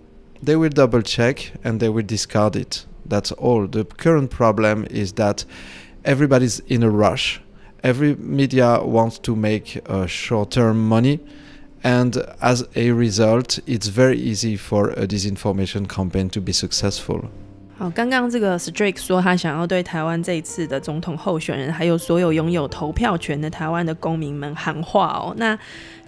[0.42, 2.84] They will double check and they will discard it.
[3.06, 3.66] That's all.
[3.66, 5.46] The current problem is that
[6.04, 7.40] everybody's in a rush.
[7.82, 11.20] Every media wants to make uh, short term money
[11.82, 17.24] and as a result, it's very easy for a disinformation campaign to be successful.
[17.76, 25.32] 好，刚刚这个 Cedric 说他想要对台湾这一次的总统候选人，还有所有拥有投票权的台湾的公民们喊话哦。
[25.36, 25.56] 那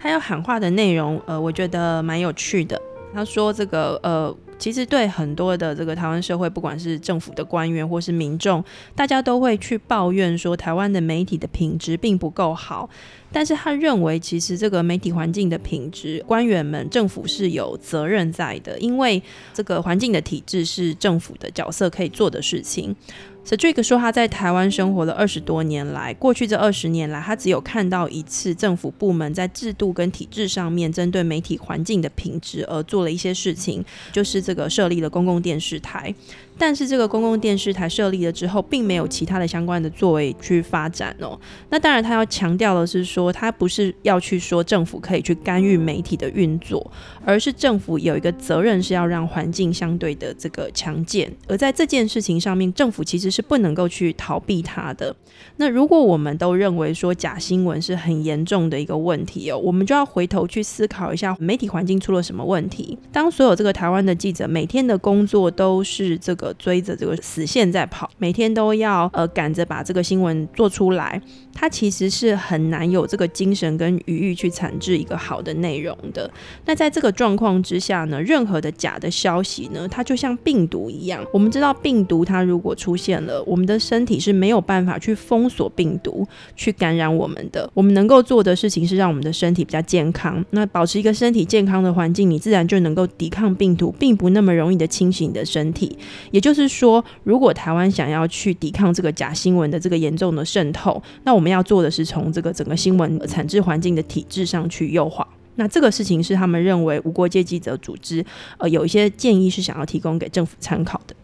[0.01, 2.81] 他要喊话的内容，呃，我觉得蛮有趣的。
[3.15, 8.63] 他说这个，呃，其实对很多的这个台湾社会，不管是政府的官员或是民众，
[8.95, 12.89] 大家都会去抱怨说，台湾的媒体的品质并不够好。
[13.33, 19.23] 但是他认为，其实这个媒体环境的品质，官员们、政府是有责任在的，因为
[19.55, 22.95] 这个环境的体制是政府的角色可以做的事情。
[23.43, 36.15] S a d r i c 说，他在台湾生活了二十多年来，过去这二十年来，他只有看到一次政府部门在制度跟体制上面针对媒体环境的品质而做了一些事情，就是这个设立了公共电视台。
[36.61, 41.41] 但是这个公共电视台设立了之后，并没有其他的相关的作为去发展哦。
[41.71, 46.93] 那当然，他要强调的是说，他不是要去说政府可以去干预媒体的运作，
[47.25, 51.33] 而是政府有一个责任是要让环境相对的这个强健。
[51.49, 55.17] 而在这件事情上面，政府其实是不能够去逃避它的。
[55.57, 62.99] 那如果我们都认为说假新闻是很严重的一个问题哦，我们就要回头去思考一下媒体环境出了什么问题。
[63.11, 66.50] 当所有这个台湾的记者每天的工作都是这个。
[66.55, 71.21] 追着这个死线在跑，每天都要呃赶着把这个新闻做出来，
[71.55, 76.31] 他其实是很难有这个精神跟余裕去产制一个好的内容的。
[76.67, 81.25] 那在这个状况之下呢，任何的假的消息呢，它就像病毒一样。
[81.33, 87.69] 我们知道病毒它如果出现了，我们的身体是没有办法去封锁病毒去感染我们的。
[87.75, 90.45] 我们能够做的事情是让我们的身体比较健康。
[90.51, 95.97] 那保持一个身体健康的环境，你自然就能够抵抗病毒，并不那么容易的清醒你的身体。
[96.31, 105.27] 也就是说，如果台湾想要去抵抗这个假新闻的这个严重的渗透，那我们要做的是从这个整个新闻产制环境的体制上去优化。
[105.57, 108.25] 那这个事情是他们认为无国界记者组织
[108.57, 111.15] 呃有一些建议是想要提供给政府参考的。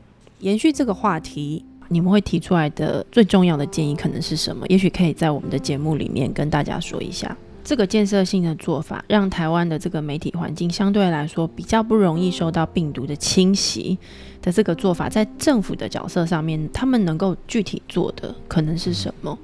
[0.40, 4.66] 延续这个话题，你们会提出来的最重要的建议可能是什么？
[4.68, 7.34] 也许可以在我们的节目里面跟大家说一下。
[7.64, 13.98] 这个建设性的做法，让台湾的这个媒体环境相对来说比较不容易受到病毒的侵袭
[14.45, 19.37] 的这个做法，在政府的角色上面，他们能够具体做的可能是什么？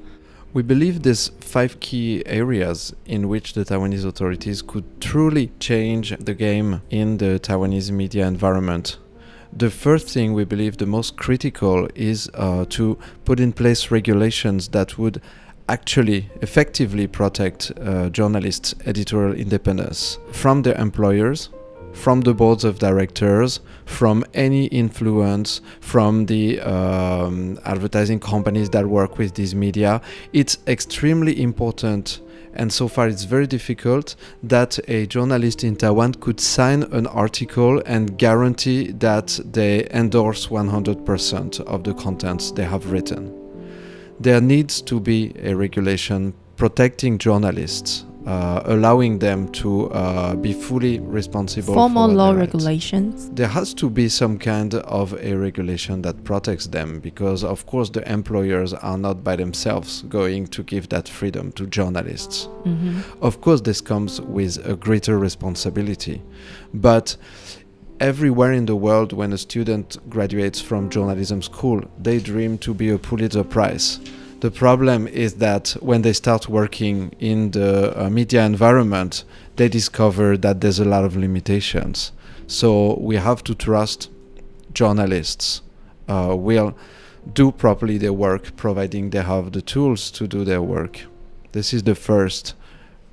[0.53, 6.33] We believe there's five key areas in which the Taiwanese authorities could truly change the
[6.33, 8.95] game in the Taiwanese media environment.
[9.55, 14.69] The first thing we believe the most critical is uh, to put in place regulations
[14.69, 15.21] that would
[15.67, 21.49] actually effectively protect uh, journalists' editorial independence from their employers,
[21.92, 29.18] from the boards of directors, from any influence from the um, advertising companies that work
[29.18, 30.00] with these media.
[30.32, 32.20] It's extremely important.
[32.54, 37.82] And so far, it's very difficult that a journalist in Taiwan could sign an article
[37.86, 43.38] and guarantee that they endorse 100% of the contents they have written
[44.22, 51.00] there needs to be a regulation protecting journalists, uh, allowing them to uh, be fully
[51.00, 51.74] responsible.
[51.74, 53.30] Formal for law regulations.
[53.30, 57.90] There has to be some kind of a regulation that protects them, because of course
[57.90, 62.46] the employers are not by themselves going to give that freedom to journalists.
[62.64, 63.00] Mm-hmm.
[63.22, 66.22] Of course, this comes with a greater responsibility,
[66.74, 67.16] but
[68.00, 72.90] everywhere in the world when a student graduates from journalism school they dream to be
[72.90, 74.00] a pulitzer prize
[74.42, 79.22] the problem is that when they start working in the uh, media environment
[79.54, 82.10] they discover that there's a lot of limitations.
[82.48, 84.10] So we have to trust
[84.74, 85.62] journalists.
[86.08, 86.76] Uh, will
[87.32, 91.02] do properly their work providing they have the tools to do their work.
[91.52, 92.54] This is the first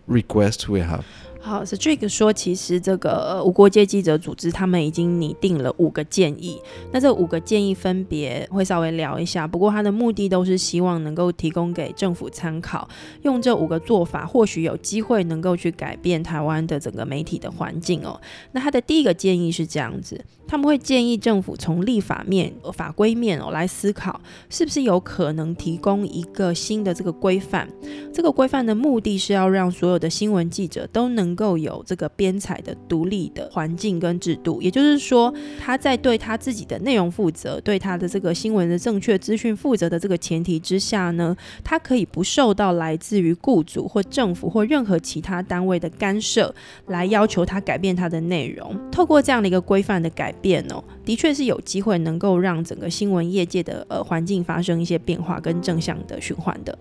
[0.08, 1.06] request we have
[1.42, 6.62] 好，，strict 说，其实这个无国界记者组织他们已经拟定了五个建议。
[6.92, 12.88] 那这五个建议分别会稍微聊一下，不过他的目的都是希望能够提供给政府参考。
[13.22, 18.20] 用这五个做法，或许有机会能够去改变台湾的整个媒体的环境哦。
[18.52, 27.66] 那他的第一个建议是这样子，他们会建议政府从立法面、法规面哦来思考，是不是有可能提供一个新的这个规范。
[28.14, 31.30] 这个规范的目的是要让所有的新闻记者都能。
[31.40, 41.34] 够有这个编采的独立的环境跟制度，也就是说，他在对他自己的内容负责，对他的这个新闻的正确资讯负责的这个前提之下呢，
[41.64, 46.54] 他可以不受到来自于雇主或政府或任何其他单位的干涉，
[46.88, 48.76] 来要求他改变他的内容。
[48.92, 56.79] 透过这样的一个规范的改变哦，的确是有机会能够让整个新闻业界的呃环境发生一些变化跟正向的循环的。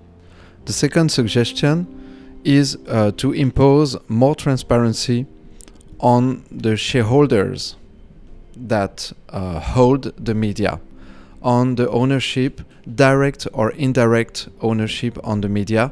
[0.66, 1.86] The second suggestion.
[2.46, 5.26] is uh, to impose more transparency
[6.00, 7.76] on the shareholders
[8.56, 10.80] that uh, hold the media,
[11.42, 15.92] on the ownership, direct or indirect ownership on the media.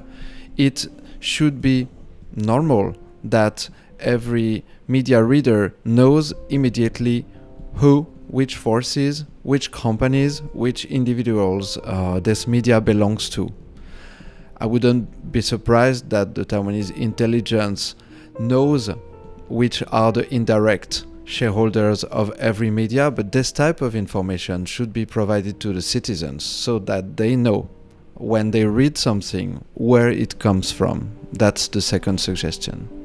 [0.58, 0.88] It
[1.22, 1.88] should be
[2.36, 7.26] normal that every media reader knows immediately
[7.77, 13.53] who, which forces, which companies, which individuals uh, this media belongs to.
[14.59, 17.95] I wouldn't be surprised that the Taiwanese intelligence
[18.39, 18.89] knows
[19.49, 25.05] which are the indirect shareholders of every media, but this type of information should be
[25.05, 27.69] provided to the citizens so that they know
[28.15, 31.11] when they read something where it comes from.
[31.33, 32.96] That's the second suggestion.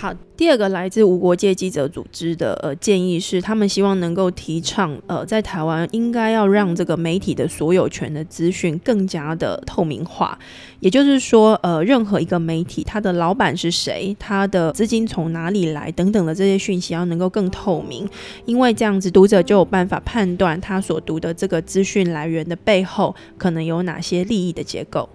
[0.00, 10.38] 好，第二个来自无国界记者组织的呃建议是，他们希望能够提倡呃，在台湾应该要让这个媒体的所有权的资讯更加的透明化。
[10.78, 18.08] 也就是说，呃，任何一个媒体，它的老板是谁，它的资金从哪里来等等的这些讯息要能够更透明，
[18.44, 25.08] 因为这样子读者就有办法判断他所读的这个资讯来源的背后可能有哪些利益的结构。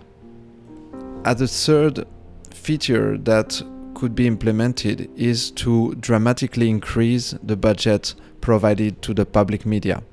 [1.23, 2.03] At the third
[2.53, 3.61] feature that
[4.03, 10.03] could be implemented is to dramatically increase the budget provided to the public media.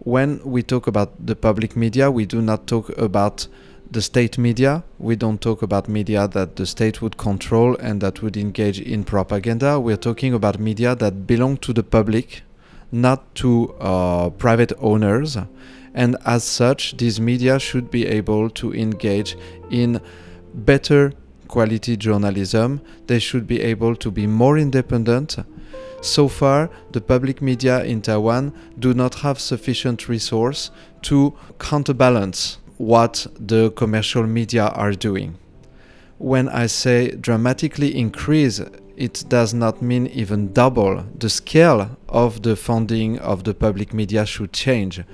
[0.00, 3.46] When we talk about the public media, we do not talk about
[3.88, 4.82] the state media.
[4.98, 9.04] We don't talk about media that the state would control and that would engage in
[9.04, 9.78] propaganda.
[9.78, 12.42] We're talking about media that belong to the public,
[12.90, 15.38] not to uh, private owners.
[15.94, 19.36] And as such, these media should be able to engage
[19.70, 20.00] in
[20.52, 21.12] better
[21.52, 22.80] quality journalism.
[23.08, 25.36] They should be able to be more independent.
[26.00, 30.70] So far, the public media in Taiwan do not have sufficient resource
[31.02, 35.36] to counterbalance what the commercial media are doing.
[36.16, 38.58] When I say dramatically increase,
[38.96, 41.04] it does not mean even double.
[41.18, 45.04] The scale of the funding of the public media should change.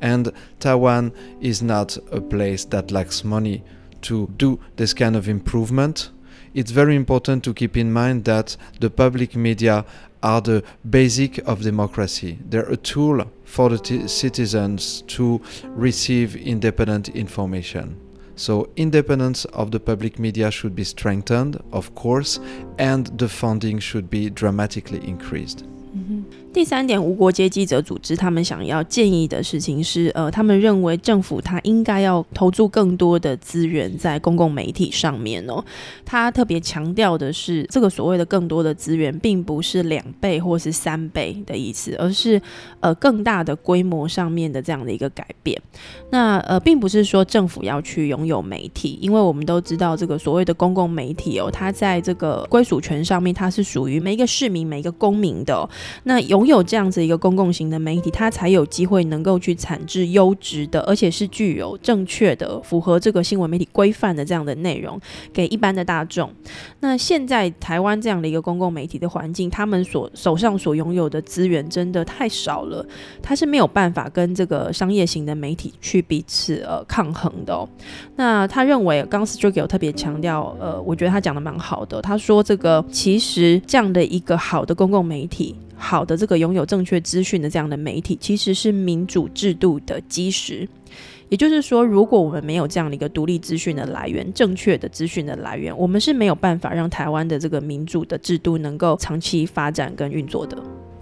[0.00, 3.62] And Taiwan is not a place that lacks money
[4.04, 6.10] to do this kind of improvement,
[6.54, 9.84] it's very important to keep in mind that the public media
[10.22, 12.38] are the basic of democracy.
[12.48, 18.00] They're a tool for the t- citizens to receive independent information.
[18.36, 22.40] So, independence of the public media should be strengthened, of course,
[22.78, 25.64] and the funding should be dramatically increased.
[25.96, 26.43] Mm-hmm.
[26.54, 35.64] 第三点，无国界记者组织他们想要建议的事情是，呃，他们认为政府他应该要投注更多的资源在公共媒体上面哦。
[36.04, 42.40] 他特别强调的是，这个所谓的更多的资源，并不是两倍或是三倍的意思，而是
[42.78, 45.60] 呃更大的规模上面的这样的一个改变。
[46.10, 55.68] 那呃，并不是说政府要去拥有媒体，因为我们都知道，这个所谓的公共媒体哦，它在这个归属权上面，它是属于每一个市民、每一个公民的。
[56.04, 65.00] 那拥有这样子一个公共型的媒体，它才有机会能够去产制优质的，而且是具有正确的、符合这个新闻媒体规范的这样的内容
[65.32, 66.30] 给一般的大众。
[66.80, 72.84] 那现在台湾这样的一个公共媒体的环境，他们所手上所拥有的资源真的太少了，
[73.22, 77.68] 它是没有办法跟这个商业型的媒体去彼此呃抗衡的。
[78.16, 82.02] 那他认为，刚 s t r i 有特别强调，呃，我觉得他讲的蛮好的。
[82.02, 85.54] 他说，这个其实这样的一个好的公共媒体。
[85.75, 90.67] 好的，这个拥有正确资讯的这样的媒体，其实是民主制度的基石。
[91.29, 100.57] 也就是说，如果我们没有这样的一个独立资讯的来源、正确的资讯的来源，我们是没有办法让台湾的这个民主的制度能够长期发展跟运作的。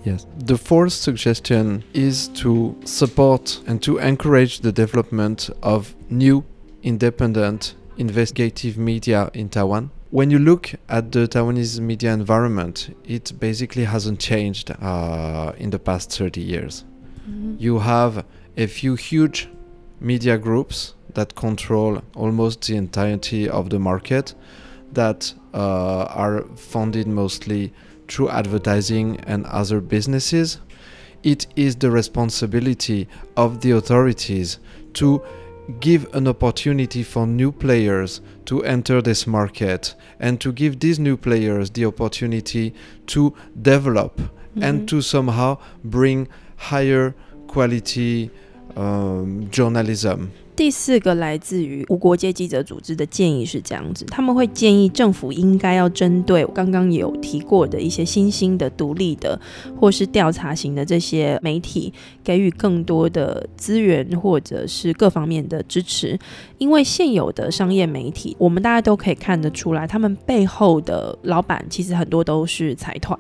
[0.06, 6.44] Yes, the fourth suggestion is to support and to encourage the development of new,
[6.84, 9.90] independent, investigative media in Taiwan.
[10.13, 15.79] when you look at the Taiwanese media environment, it basically hasn't changed uh, in the
[15.79, 16.85] past 30 years.
[17.27, 17.55] Mm-hmm.
[17.59, 18.27] You have
[18.59, 19.49] a few huge
[20.01, 24.35] media groups that control almost the entirety of the market
[24.93, 27.73] that uh, are funded mostly
[28.07, 30.59] through advertising and other businesses.
[31.23, 33.09] It is the responsibility
[33.39, 34.59] of the authorities
[34.93, 35.23] to
[35.81, 41.17] give an opportunity for new players to enter this market and to give these new
[41.17, 42.75] players the opportunity
[43.07, 44.63] to develop mm-hmm.
[44.63, 47.15] and to somehow bring higher
[47.47, 48.31] quality
[48.77, 59.41] um, journalism 第四个来自于无国界记者组织的建议是这样子，他们会建议政府应该要针对刚刚有提过的一些新兴的、独立的
[59.81, 61.91] 或是调查型的这些媒体，
[62.23, 66.19] 给予更多的资源或者是各方面的支持。
[66.59, 73.19] 因为现有的商业媒体，我们大家都可以看得出来，他们背后的老板其实很多都是财团。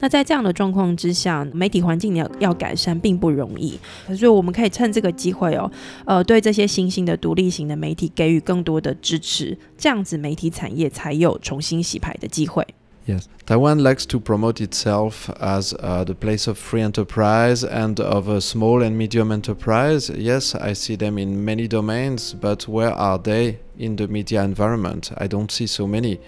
[0.00, 3.78] 那在这样的状况之下，媒体环境要要改善并不容易，
[4.14, 5.70] 所以我们可以趁这个机会哦，
[6.04, 6.73] 呃，对这些。
[6.73, 12.65] 新兴的独立型的媒体给予更多的支持，这样子媒体产业才有重新洗牌的机会。
[13.07, 18.29] Yes, Taiwan likes to promote itself as uh, the place of free enterprise and of
[18.29, 20.11] a small and medium enterprise.
[20.15, 25.11] Yes, I see them in many domains, but where are they in the media environment?
[25.17, 26.19] I don't see so many.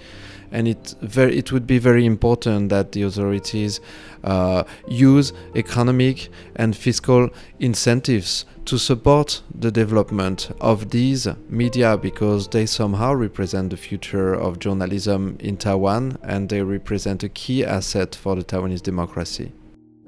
[0.56, 3.78] And it, very, it would be very important that the authorities
[4.24, 7.28] uh, use economic and fiscal
[7.60, 14.58] incentives to support the development of these media because they somehow represent the future of
[14.58, 19.52] journalism in Taiwan and they represent a key asset for the Taiwanese democracy.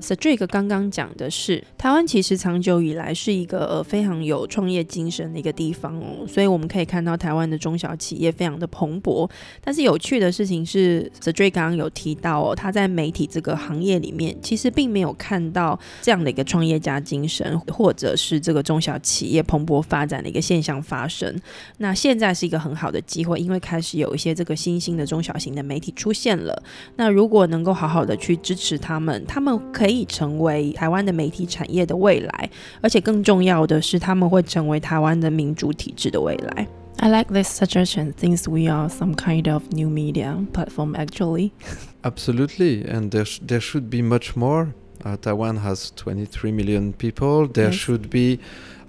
[0.00, 9.28] S e d r i c 刚刚讲的是，台湾其实长久以来是一个呃非常有创业精神的一个地方哦，所以我们可以看到台湾的中小企业非常的蓬勃。
[9.62, 21.34] 但是有趣的事情是 s e d r i c 刚刚有提到哦，他在媒体这个行业里面，其实并没有看到这样的一个创业家精神，或者是这个中小企业蓬勃发展的一个现象发生。
[21.78, 26.62] 那现在是一个很好的机会，因为开始有一些这个新兴的中小型的媒体出现了。
[26.96, 32.49] 那如果能够好好的去支持他们，他们可以 成为台湾的媒体产业的未来，
[32.81, 36.67] 而且更重要的是，他们会成为台湾的民主体制的未来。
[36.97, 41.51] I like this suggestion since we are some kind of new media platform actually.
[42.03, 44.73] Absolutely, and there, sh- there should be much more.
[45.03, 47.47] Uh, Taiwan has 23 million people.
[47.51, 47.75] There Yes.
[47.75, 48.39] should be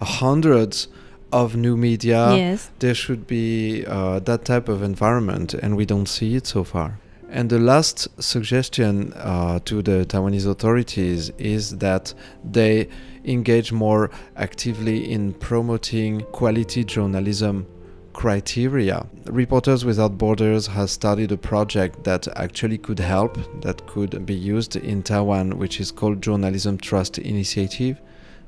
[0.00, 0.88] hundreds
[1.32, 2.34] of new media.
[2.36, 2.70] yes.
[2.78, 6.98] There should be uh, that type of environment, and we don't see it so far.
[7.31, 12.13] And the last suggestion uh, to the Taiwanese authorities is that
[12.43, 12.89] they
[13.23, 17.67] engage more actively in promoting quality journalism
[18.13, 19.05] criteria.
[19.27, 24.75] Reporters Without Borders has started a project that actually could help, that could be used
[24.75, 28.01] in Taiwan, which is called Journalism Trust Initiative.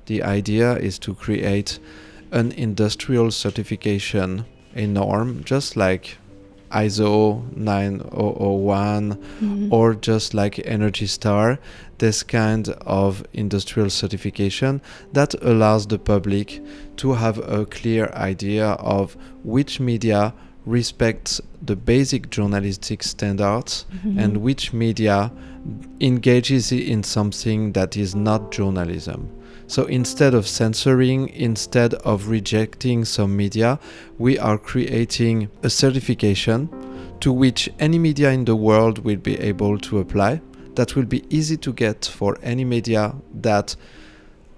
[0.08, 1.80] The idea is to create
[2.32, 6.18] an industrial certification, a norm, just like
[6.74, 9.68] ISO 9001 Mhm.
[9.72, 11.60] or just like Energy Star,
[11.98, 14.82] this kind of industrial certification
[15.14, 16.62] that allows the public
[16.98, 20.34] to have a clear idea of which media
[20.66, 24.18] respects the basic journalistic standards Mhm.
[24.24, 25.32] and which media
[26.00, 29.28] engages in something that is not journalism.
[29.72, 33.80] So instead of censoring, instead of rejecting some media,
[34.18, 36.68] we are creating a certification
[37.22, 40.42] to which any media in the world will be able to apply.
[40.76, 43.78] That will be easy to get for any media that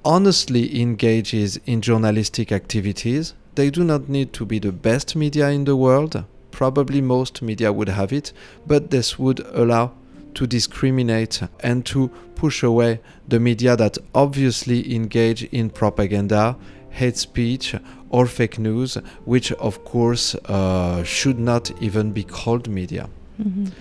[0.03, 3.35] honestly engages in journalistic activities.
[3.53, 6.23] They do not need to be the best media in the world.
[6.49, 8.33] Probably most media would have it,
[8.65, 9.91] but this would allow
[10.35, 16.55] to discriminate and to push away the media that obviously engage in propaganda,
[16.89, 17.75] hate speech,
[18.09, 23.09] or fake news, which of course uh, should not even be called media.
[23.41, 23.71] Mhm.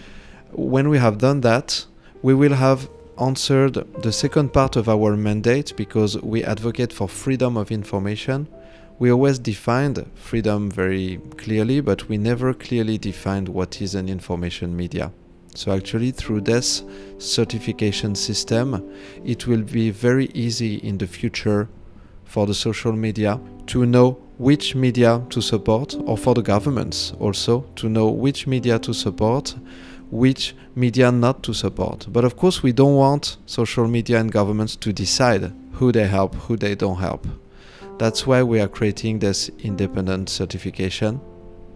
[0.52, 1.86] When we have done that,
[2.22, 2.88] we will have
[3.18, 8.46] answered the second part of our mandate because we advocate for freedom of information.
[8.98, 14.76] We always defined freedom very clearly, but we never clearly defined what is an information
[14.76, 15.10] media.
[15.54, 16.82] So, actually, through this
[17.18, 18.90] certification system,
[19.24, 21.68] it will be very easy in the future
[22.24, 27.64] for the social media to know which media to support, or for the governments also
[27.76, 29.54] to know which media to support,
[30.10, 32.06] which media not to support.
[32.08, 36.34] But of course, we don't want social media and governments to decide who they help,
[36.34, 37.26] who they don't help.
[37.98, 41.20] That's why we are creating this independent certification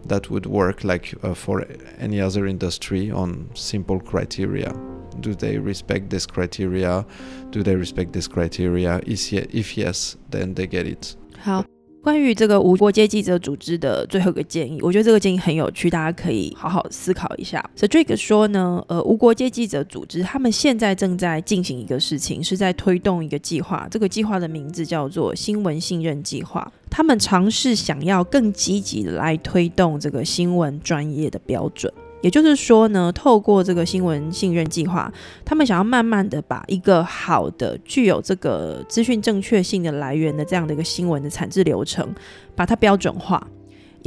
[0.07, 1.65] that would work like uh, for
[1.97, 4.73] any other industry on simple criteria.
[5.19, 7.05] Do they respect this criteria?
[7.49, 9.01] Do they respect this criteria?
[9.05, 11.15] If yes, then they get it.
[11.39, 11.63] 好，
[12.07, 17.61] 关于这个无国界记者组织的最后一个建议，我觉得这个建议很有趣，大家可以好好思考一下。
[17.75, 26.71] 所以 Drake 说呢，呃，无国界记者组织他们现在正在进行一个事情，是在推动一个计划，这个计划的名字叫做新闻信任计划。
[26.89, 31.91] 他们尝试想要更积极的来推动这个新闻专业的标准。
[32.27, 35.09] 也就是说呢，透过这个新闻信任计划，
[35.45, 42.05] 他们想要慢慢的把一个好的、具有这个资讯正确性的来源的这样的一个新闻的产制流程，
[42.53, 43.41] 把它标准化。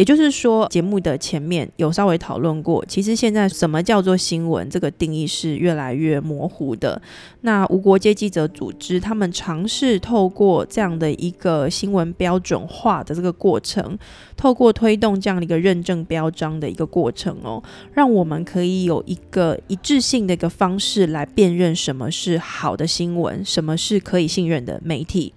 [0.01, 7.03] 也就是说，节目的前面有稍微讨论过，其实现在什么叫做新闻这个定义是越来越模糊的。
[7.43, 13.99] 那无国界记者组织他们尝试透过这样的一个新闻标准化的这个过程，
[14.39, 25.35] 透过推动这样的一个认证标章的一个过程哦，让我们可以有一个一致性的一个方式来辨认什么是好的新闻，什么是可以信任的媒体。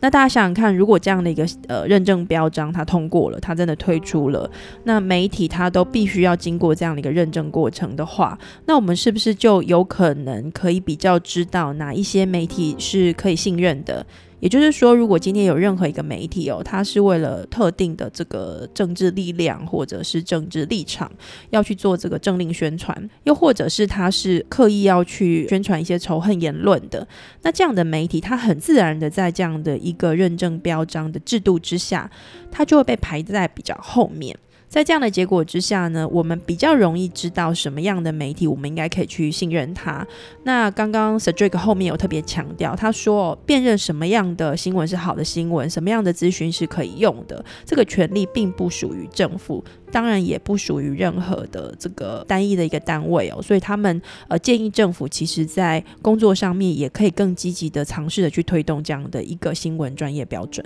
[0.00, 4.50] 那大家想想看，如果这样的一个呃认证标章它通过了，它真的推出了，
[4.84, 14.04] 那媒体它都必须要经过这样的一个认证过程的话，那我们是不是就有可能可以比较知道哪一些媒体是可以信任的？
[14.40, 21.10] 也就是说，如果今天有任何一个媒体哦，它是为了特定的这个政治力量或者是政治立场
[21.50, 27.06] 要去做这个政令宣传，又或者是它是刻意要去宣传一些仇恨言论的，
[27.42, 32.10] 那这样的媒体，它很自然的在这样的一个认证标章的制度之下，
[32.50, 34.36] 它就会被排在比较后面。
[34.70, 40.06] 在这样的结果之下呢，我们比较容易知道什么样的媒体我们应该可以去信任它。
[40.44, 53.42] 那刚刚 s e d r i c 后面有特别强调，他说辨认什么样的新闻是好的新闻，什么样的资讯是可以用的，这个权利并不属于政府，当然也不属于任何的这个单一的一个单位哦。
[53.42, 60.64] 所以他们呃建议政府其实在工作上面也可以更积极的尝试的去推动这样的一个新闻专业标准。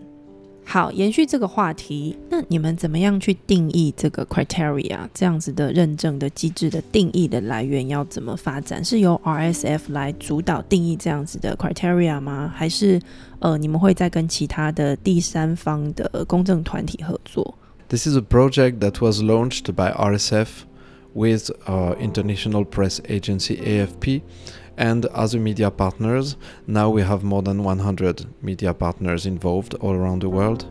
[0.66, 8.84] 好，延续这个话题，那你们怎么样去定义这个 criteria 这样子的认证的机制的定义的来源要怎么发展？
[8.84, 12.52] 是由 RSF 来主导定义这样子的 criteria 吗？
[12.52, 13.00] 还是
[13.38, 17.56] 呃，你们会再跟其他的第三方的公正团体合作
[17.88, 20.64] ？This is a project that was launched by RSF
[21.12, 24.22] with our international press agency AFP.
[24.76, 26.36] And other media partners.
[26.66, 30.70] Now we have more than 100 media partners involved all around the world.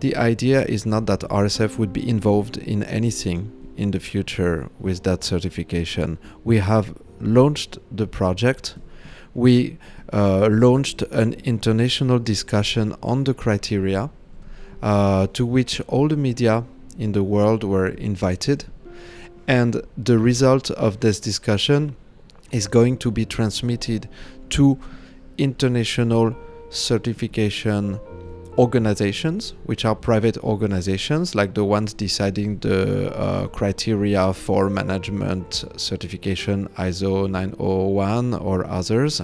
[0.00, 5.02] The idea is not that RSF would be involved in anything in the future with
[5.02, 6.18] that certification.
[6.44, 8.76] We have launched the project.
[9.34, 9.78] We
[10.12, 14.10] uh, launched an international discussion on the criteria
[14.82, 16.64] uh, to which all the media
[16.98, 18.66] in the world were invited.
[19.46, 21.96] And the result of this discussion
[22.50, 24.08] is going to be transmitted
[24.50, 24.78] to
[25.38, 26.36] international
[26.70, 27.98] certification
[28.58, 36.68] organizations, which are private organizations, like the ones deciding the uh, criteria for management certification
[36.78, 39.20] ISO 901 or others.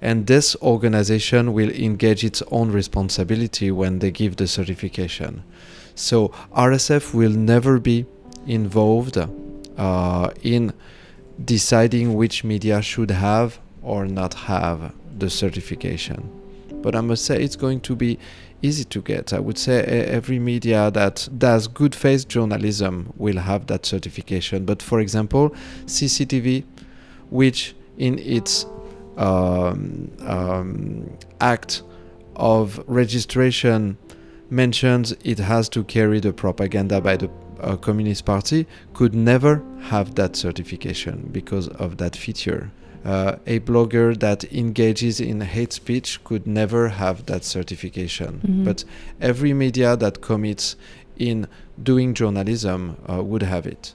[0.00, 5.42] And this organization will engage its own responsibility when they give the certification.
[5.94, 8.04] So RSF will never be
[8.46, 9.16] involved
[9.76, 10.72] uh, in
[11.42, 16.30] deciding which media should have or not have the certification.
[16.82, 18.18] But I must say it's going to be
[18.62, 19.32] easy to get.
[19.32, 24.64] I would say every media that does good faith journalism will have that certification.
[24.64, 25.50] But for example,
[25.86, 26.64] CCTV,
[27.30, 28.66] which in its
[29.16, 31.82] um, um, act
[32.36, 33.96] of registration
[34.50, 37.28] mentions it has to carry the propaganda by the
[37.64, 42.70] a Communist Party could never have that certification because of that feature.
[43.04, 48.40] Uh, a blogger that engages in hate speech could never have that certification.
[48.40, 48.64] Mm-hmm.
[48.64, 48.84] But
[49.20, 50.76] every media that commits
[51.18, 51.46] in
[51.82, 53.94] doing journalism uh, would have it.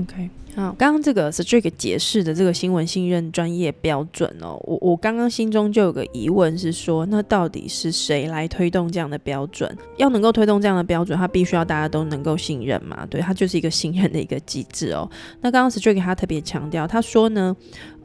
[0.00, 9.76] OK，好，刚刚这个 Strict 解释的这个新闻信任专业标准哦，我我刚刚心中就有个疑问是说，那到底是谁来推动这样的标准？
[9.96, 13.06] 要能够推动这样的标准，它必须要大家都能够信任嘛？
[13.10, 15.10] 对，它就是一个信任的一个机制哦。
[15.40, 17.56] 那刚刚 Strict 他特别强调，他说呢。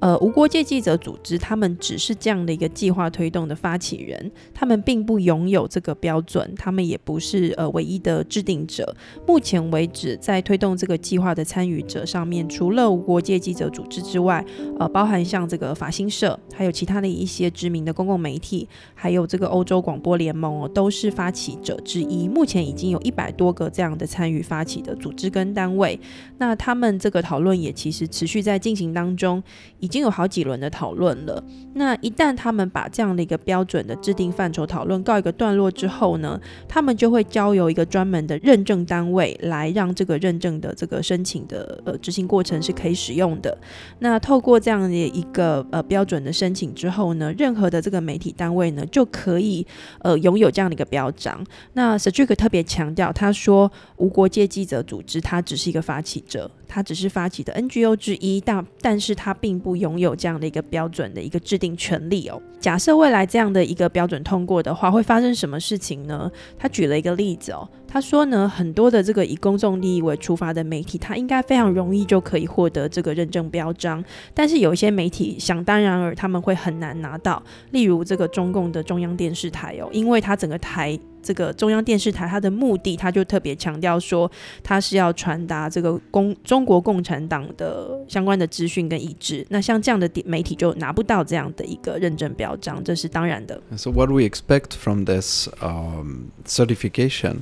[0.03, 8.93] 呃，无国界记者组织，他们只是这样的一个计划推动的发起人，他们并不拥有这个标准，他们也不是呃唯一的制定者。
[9.25, 14.45] 目前为止，在推动这个计划的参与者上面，除了无国界记者组织之外，
[14.77, 22.27] 呃，包含像这个法新社，还有其他的一些知名的公共媒体，还有这个欧洲广播联盟哦，都是发起者之一。
[22.27, 25.97] 目前已经有一百多个这样的参与发起的组织跟单位，
[26.39, 29.41] 那他们这个讨论也其实持续在进行当中。
[29.79, 31.43] 已已经有好几轮的讨论了。
[31.75, 43.55] 那一旦他们把这样的一个标准的制定范畴讨论告一个段落之后呢，他们就会交由一个专门的认证单位来让这个认证的这个申请的呃执行过程是可以使用的。
[43.99, 49.63] 那透过这样的一个呃标准的申请之后呢，任何的这个媒体单位呢就可以
[49.99, 51.39] 呃拥有这样的一个标章。
[51.73, 56.49] 那 s t r i k 特别强调，他说无国界记者组织它只是一个发起者。
[56.73, 62.41] 它只是发起的 NGO 之一，但但是它并不拥有这样的一个标准的一个制定权利哦。
[62.59, 66.31] 假设未来这样的一个标准通过的话，会发生什么事情呢？
[66.57, 74.03] 他举了一个例子哦，他说呢，很多的这个以公众利益为出发的媒体，它应该非常容易就可以获得这个认证标章，
[74.33, 80.99] 但是有一些媒体想当然尔他们会很难拿到，例如这个中共的中央电视台哦，因为它整个台。
[81.23, 84.29] 这个中央电视台，它的目的，它就特别强调说，
[84.61, 89.45] 它是要传达这个共中国共产党的相关的资讯跟意志。
[89.49, 93.59] 那像这样的媒体就拿不到这样的一个认证表彰，这是当然的。
[93.77, 97.37] So what we expect from this um, certification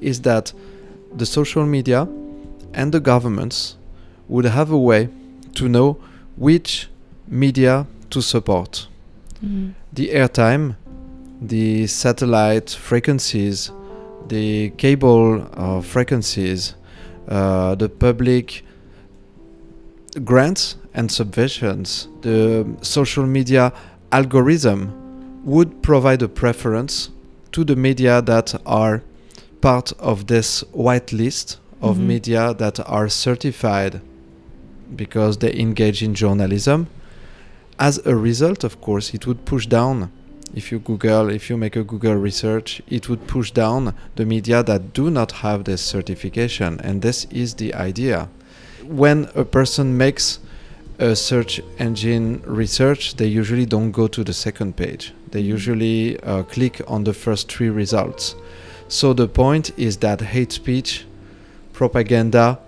[0.00, 0.52] is that
[1.14, 2.08] the social media
[2.72, 3.72] and the governments
[4.28, 5.08] would have a way
[5.54, 5.96] to know
[6.38, 6.86] which
[7.28, 8.86] media to support.
[9.42, 9.74] Mm.
[9.94, 10.74] The airtime
[11.40, 13.70] the satellite frequencies,
[14.28, 16.74] the cable uh, frequencies,
[17.28, 18.62] uh, the public
[20.24, 23.72] grants and subventions, the social media
[24.12, 27.10] algorithm would provide a preference
[27.52, 29.02] to the media that are
[29.60, 32.08] part of this white list of mm-hmm.
[32.08, 34.00] media that are certified
[34.94, 36.88] because they engage in journalism.
[37.78, 40.12] As a result, of course, it would push down
[40.54, 44.62] if you Google, if you make a Google research, it would push down the media
[44.62, 46.80] that do not have this certification.
[46.80, 48.28] And this is the idea.
[48.84, 50.40] When a person makes
[50.98, 55.12] a search engine research, they usually don't go to the second page.
[55.30, 58.34] They usually uh, click on the first three results.
[58.88, 61.06] So the point is that hate speech,
[61.72, 62.58] propaganda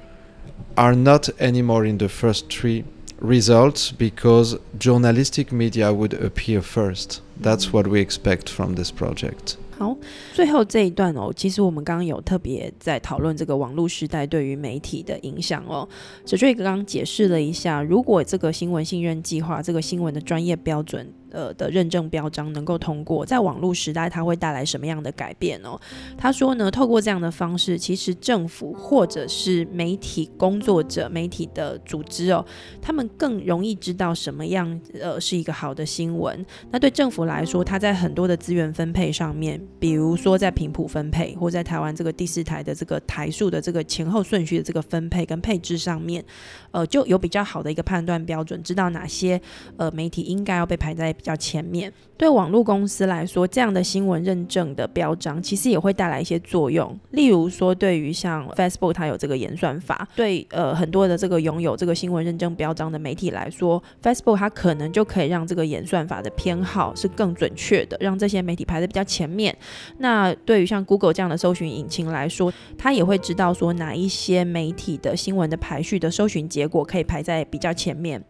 [0.76, 2.84] are not anymore in the first three
[3.18, 7.20] results because journalistic media would appear first.
[7.42, 9.56] That's what we expect from this project.
[9.78, 9.96] 好，
[10.32, 15.88] 最后这一段哦，其实我们刚刚有特别在讨论这个网络时代对于媒体的影响哦。
[16.24, 21.12] 小瑞刚刚解释了一下，如果这个新闻信任计划这个新闻的专业标准。
[21.32, 25.80] 呃的认证标章能够通过，在网络时代它会带来什么样的改变哦？
[26.16, 32.44] 他说呢，透过这样的方式，其实政府或者是媒体工作者、媒体的组织哦，
[32.80, 36.44] 他们更容易知道什么样呃是一个好的新闻。
[36.70, 46.22] 那对政府来说，它在很多的资源分配上面，比如说在频谱分配，或在台湾这个第四台的这个台数的这个前后顺序的这个分配跟配置上面，
[46.70, 49.40] 呃，就有比较好的一个判断标准，知道哪些
[49.78, 51.14] 呃媒体应该要被排在。
[51.22, 56.98] 比较前面，对网络公司来说，这样的新闻认证的标章其实也会带来一些作用。
[57.12, 69.56] 例如说，对于像 Facebook 它有这个演算法，对呃很多的这个拥有这个新闻认证标章的媒体来说，Facebook 它可能就可以让这个演算法的偏好是更准确的，让这些媒体排在比较前面。
[69.98, 78.20] 那对于像 Google 这样的搜寻引擎来说，它也会知道说哪一些媒体的新闻的排序的搜寻结果可以排在比较前面。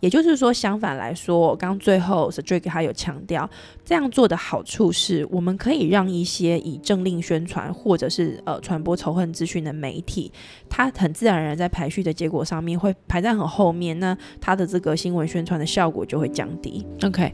[0.00, 3.48] 也就是说，相反来说，刚最后 Stryk 他有强调，
[3.84, 10.30] 这样做的好处是，我们可以让一些以政令宣传或者是呃传播仇恨资讯的媒体，
[10.68, 16.86] 它很自然而然在排序的结果上面会排在很后面，那它的这个新闻宣传的效果就会降低。
[17.04, 17.32] OK。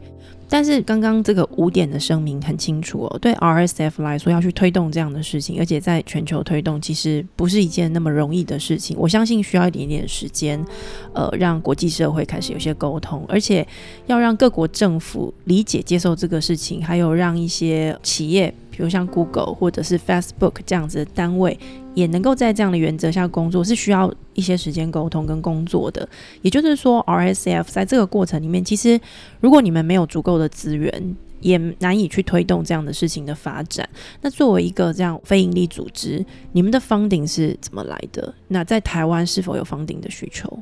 [0.49, 8.95] 但是刚刚这个五点的声明很清楚哦，对 RSF 来说要去推动这样的事情，而且在全球推动，其实不是一件那么容易的事情。
[8.99, 10.63] 我相信需要一点点时间，
[11.13, 13.67] 呃，让国际社会开始有些沟通，而且
[14.05, 18.53] 要让各国政府理解、接受这个事情，还有让一些企业。
[18.75, 21.57] 比如像 Google 或者是 Facebook 这样子的单位，
[21.93, 26.07] 也能够在这样的原则下工作，是需要一些时间沟通跟工作的。
[26.41, 28.99] 也就是说，RSF 在这个过程里面，其实
[29.39, 33.87] 如果你们没有足够的资源，也难以去推动这样的事情的发展。
[34.21, 38.33] 那作为一个这样非营利组织，你们的 funding 是怎么来的？
[38.47, 40.59] 那在台湾是否有 funding 的需求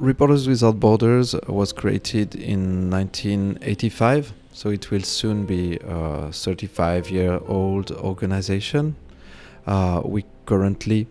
[0.00, 4.24] ？Reporters Without Borders was created in 1985.
[4.52, 8.94] So it will soon be a 35 year old organization.
[9.66, 11.06] Uh, we currently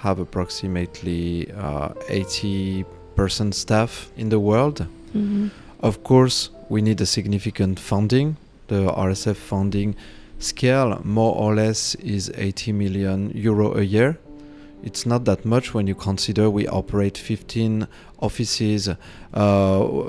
[0.00, 2.84] have approximately uh, 80
[3.16, 4.86] person staff in the world.
[5.14, 5.48] Mm-hmm.
[5.80, 8.36] Of course, we need a significant funding.
[8.68, 9.96] The RSF funding
[10.38, 14.18] scale, more or less, is 80 million euro a year.
[14.82, 17.86] It's not that much when you consider we operate 15
[18.18, 18.96] offices, uh,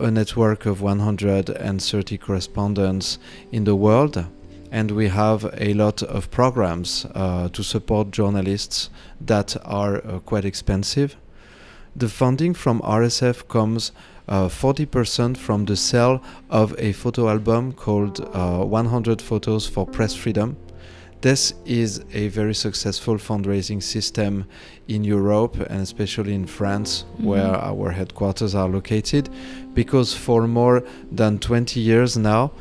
[0.01, 3.19] a network of 130 correspondents
[3.51, 4.25] in the world,
[4.71, 8.89] and we have a lot of programs uh, to support journalists
[9.21, 11.17] that are uh, quite expensive.
[11.95, 13.91] The funding from RSF comes
[14.27, 20.15] 40% uh, from the sale of a photo album called uh, 100 Photos for Press
[20.15, 20.57] Freedom
[21.23, 24.45] this is a very successful fundraising system
[24.89, 27.23] in Europe and especially in France, mm-hmm.
[27.23, 29.29] where our headquarters are located,
[29.73, 32.51] because for more than 20 years now,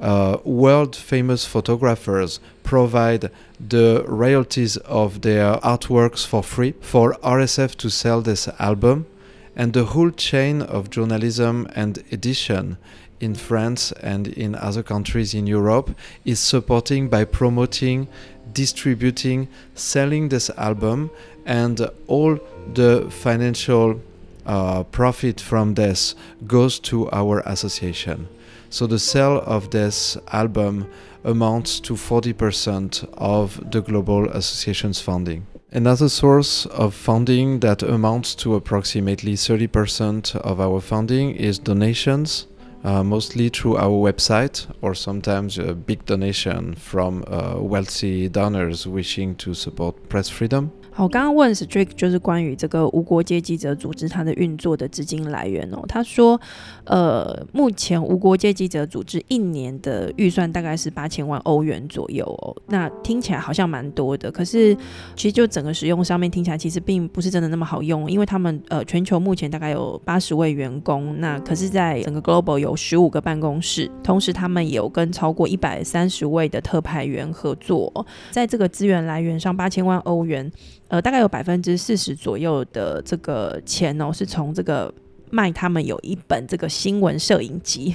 [0.00, 3.30] uh, world famous photographers provide
[3.60, 9.06] the royalties of their artworks for free for RSF to sell this album,
[9.54, 12.76] and the whole chain of journalism and edition
[13.20, 15.94] in France and in other countries in Europe
[16.24, 18.08] is supporting by promoting,
[18.52, 21.10] distributing, selling this album,
[21.46, 22.38] and all
[22.74, 24.00] the financial
[24.46, 26.14] uh, profit from this
[26.46, 28.26] goes to our association.
[28.70, 30.90] So the sale of this album
[31.24, 35.46] amounts to 40% of the Global Association's funding.
[35.72, 42.46] Another source of funding that amounts to approximately 30% of our funding is donations,
[42.84, 49.34] uh, mostly through our website or sometimes a big donation from uh, wealthy donors wishing
[49.36, 50.72] to support press freedom.
[51.00, 55.82] 好，刚刚问 Strick 就是关于这个无国界记者组织它的运作的资金来源哦。
[55.88, 56.38] 他说，
[56.84, 62.54] 呃，目前无国界记者组织一年的预算大概是八千万欧元左右哦。
[62.66, 64.76] 那听起来好像蛮多的，可是
[65.16, 80.52] 其实就整个使用上面听起来其实并不是真的那么好用，因为他们呃全球目前大概有八十位员工，那可是在整个 Global 有十五个办公室，同时他们有跟超过一百三十位的特派员合作，在这个资源来源上，八千万欧元。
[80.90, 84.92] 呃，大概有百分之四十左右的这个钱哦，是从这个。
[85.30, 87.94] 卖他们有一本这个新闻摄影集，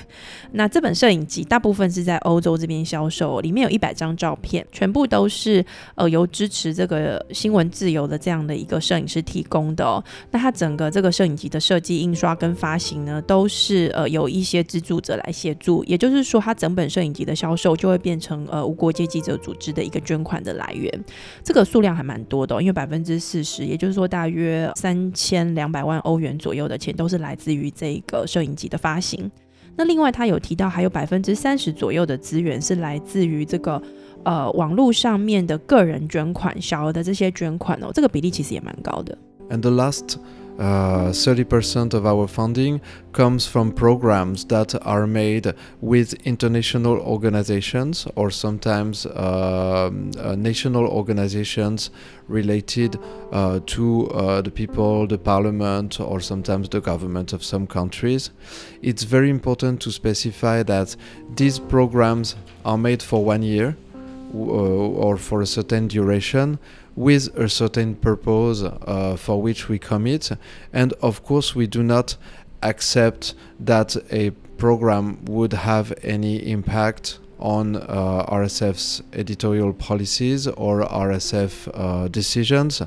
[0.53, 5.63] 那这本摄影集大部分是在欧洲这边销售，里面有一百张照片，全部都是
[5.95, 10.01] 呃由支持这个新闻自由的这样的一个摄影师提供的。
[10.31, 21.03] 那它整个这个摄影集的设计、印刷跟发行呢，都是呃有一些资助者来协助，也就是说，它整本摄影集的销售就会变成呃无国界记者组织的一个捐款的来源。
[21.43, 27.24] 这个数量还蛮多的，因为百分之四十，也就是说大约三千两百万欧元左右的钱都是。
[27.25, 29.29] 来自于这个摄影集的发行，
[29.75, 33.81] 那另外他有提到，还有百分之三十左右的资源是来自于这个
[34.23, 39.17] 呃网络上面的个人捐款，小额的这些捐款哦，这个比例其实也蛮高的。
[39.49, 40.17] And the last
[40.57, 42.81] 30% of our funding
[43.11, 51.89] comes from programs that are made with international organizations or sometimes uh, uh, national organizations
[52.27, 52.99] related
[53.31, 58.31] uh, to uh, the people, the parliament, or sometimes the government of some countries.
[58.81, 60.95] It's very important to specify that
[61.35, 63.77] these programs are made for one year
[64.33, 66.59] or for a certain duration
[66.95, 70.31] with a certain purpose uh, for which we commit.
[70.71, 72.17] And of course, we do not
[72.63, 81.69] accept that a program would have any impact on uh, RSF's editorial policies or RSF
[81.73, 82.81] uh, decisions.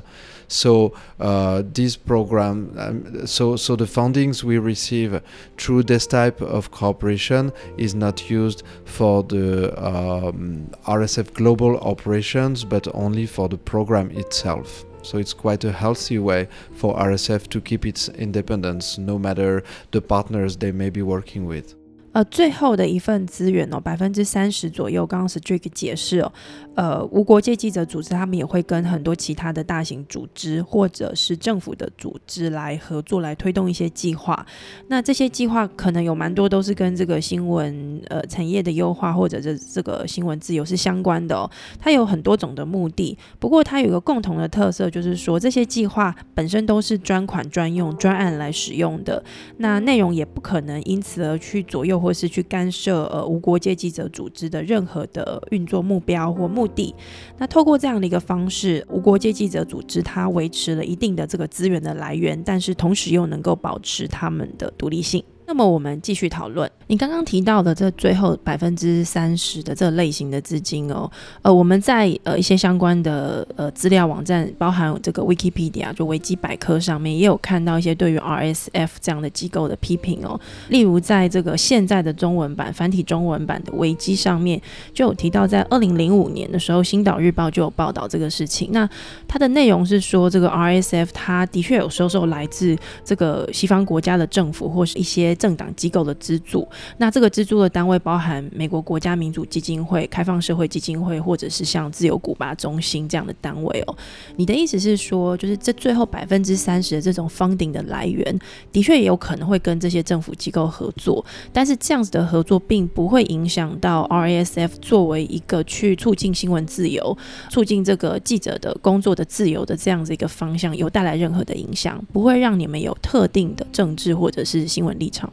[0.49, 5.21] So uh, this program, um, so so the fundings we receive
[5.57, 12.87] through this type of cooperation is not used for the um, RSF global operations, but
[12.95, 14.85] only for the program itself.
[15.01, 20.01] So it's quite a healthy way for RSF to keep its independence, no matter the
[20.01, 21.78] partners they may be working with.
[22.11, 26.31] 呃，最后的一份资源哦，百分之三十左右，刚刚是 Drake 解释哦。
[26.75, 34.45] 呃，无国界记者组织他们也会跟很多其他的大型组织或者是政府的组织来合作，来推动一些计划。
[34.87, 41.49] 那这些计划可能有蛮多都是跟这个新闻呃产业的优化或者这这个新闻自由是相关的哦。
[41.79, 49.21] 它有很多种的目的，不过它有一个共同的特色，就是说这些计划本身都是专款专用专案来使用的，
[49.57, 56.69] 那内容也不可能因此而去左右或是去干涉呃无国界记者组织的任何的运作目标或目。
[56.69, 56.93] 的，
[57.37, 65.23] 那透过这样的一个方式，无国界记者组织它维持了一定的这个资源的来源，但是同时又能够保持他们的独立性。
[65.49, 71.09] 那么我们继续讨论，你刚刚提到的这最后百分之三十的这类型的资金哦，
[71.41, 80.39] 呃，我们在呃一些相关的呃资料网站，包含这个 Wikipedia 就维基百科上面，也有看到一些对于 RSF 这样的机构的批评哦。
[80.67, 84.61] 例如在这个现在的中文版繁体中文版的维基上面，
[84.93, 88.69] 就有提到在二零零五年的时候，《星岛日报》就有报道这个事情。
[88.71, 88.87] 那
[89.27, 95.35] 它的内容是说，这个 RSF 它的确有收受来自这个西方国家的政府或是一些。
[95.39, 96.67] 政党机构的资助，
[96.97, 103.95] 那这个资助的单位包含美国国家民主基金会、开放社会基金会，或者是像自由古巴中心这样的单位哦。
[104.35, 108.37] 你的意思是说，就是这最后百分之三十的这种 funding 的来源，
[108.71, 117.17] 的确也有可能会跟这些政府机构合作，但是这样子的合作并不会影响到 RASF 作为一个去促进新闻自由、
[117.49, 125.28] 促进这个记者的工作的自由的这样子一个方向，有带来任何的影响，不会让你们有特定的政治或者是新闻立场。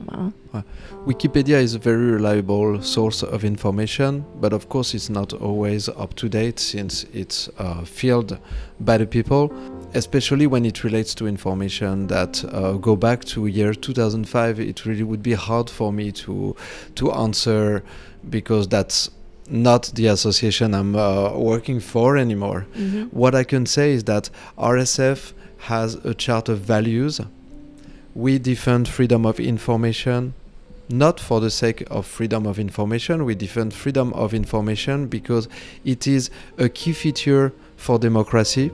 [1.06, 6.14] Wikipedia is a very reliable source of information, but of course it's not always up
[6.14, 8.38] to date since it's uh, filled
[8.80, 9.52] by the people.
[9.94, 15.02] especially when it relates to information that uh, go back to year 2005 it really
[15.02, 16.54] would be hard for me to
[16.94, 17.82] to answer
[18.28, 19.10] because that's
[19.48, 23.04] not the association i'm uh, working for anymore mm-hmm.
[23.04, 24.28] what i can say is that
[24.58, 27.20] rsf has a chart of values
[28.16, 30.32] we defend freedom of information
[30.88, 35.48] not for the sake of freedom of information we defend freedom of information because
[35.84, 38.70] it is a key feature for democracy.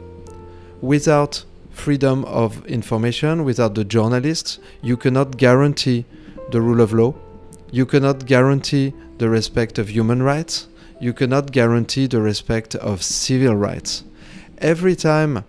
[0.80, 6.05] Without freedom of information, without the journalists, you cannot guarantee
[6.53, 7.12] the rule of law,
[7.72, 10.68] you cannot guarantee the respect of human rights,
[11.01, 14.05] you cannot guarantee the respect of civil rights.
[14.59, 15.45] Every time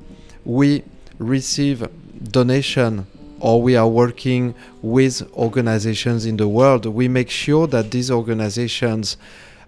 [0.46, 0.84] we
[1.20, 1.88] receive
[2.32, 3.06] donation
[3.44, 9.18] or we are working with organizations in the world, we make sure that these organizations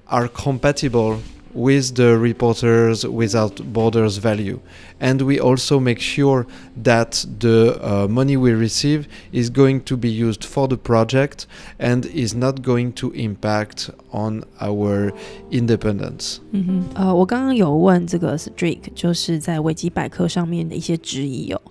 [0.07, 1.19] are compatible
[1.53, 4.61] with the Reporters Without Borders value
[4.99, 6.45] and we also make sure
[6.81, 11.45] that the uh, money we receive is going to be used for the project
[11.79, 15.11] and is not going to impact on our
[15.51, 16.37] independence。
[16.51, 18.49] 嗯哼，呃，我刚刚有问这个 mm-hmm.
[18.49, 21.61] uh, Cedric，就是在维基百科上面的一些质疑哦。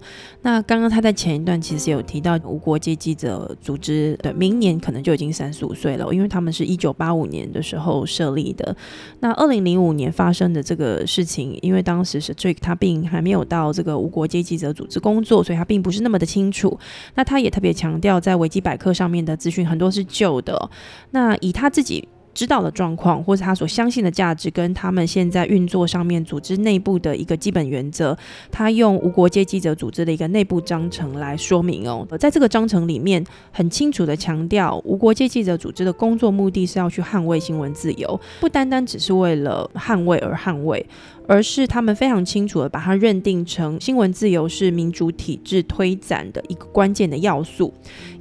[0.42, 8.76] 那刚刚他在前一段其实有提到无国界记者组织的明年可能就已经三十五岁了，因为他们是一九八五年的时候设立的。
[9.20, 16.78] 那二零零五年发生的这个事情，因为当时 Cedric 他并还没有到这个无国界记者组织工作，所以他并不是那么的清楚。
[17.14, 20.70] 那他也特别强调，在维基百科上面的资讯很多是旧的。
[21.12, 22.08] 那以他自己。
[22.34, 28.18] 知道的状况，或者他所相信的价值，跟他们现在运作上面组织内部的一个基本原则，
[28.50, 32.04] 他用无国界记者组织的一个内部章程来说明哦。
[32.18, 40.84] 在这个章程里面，很清楚的强调，无国界记者组织的工作目的是要去捍卫新闻自由，不单单只是为了捍卫而捍卫。
[41.26, 47.72] 而是他们非常清楚的把它认定成新闻自由是民主体制推展的一个关键的要素，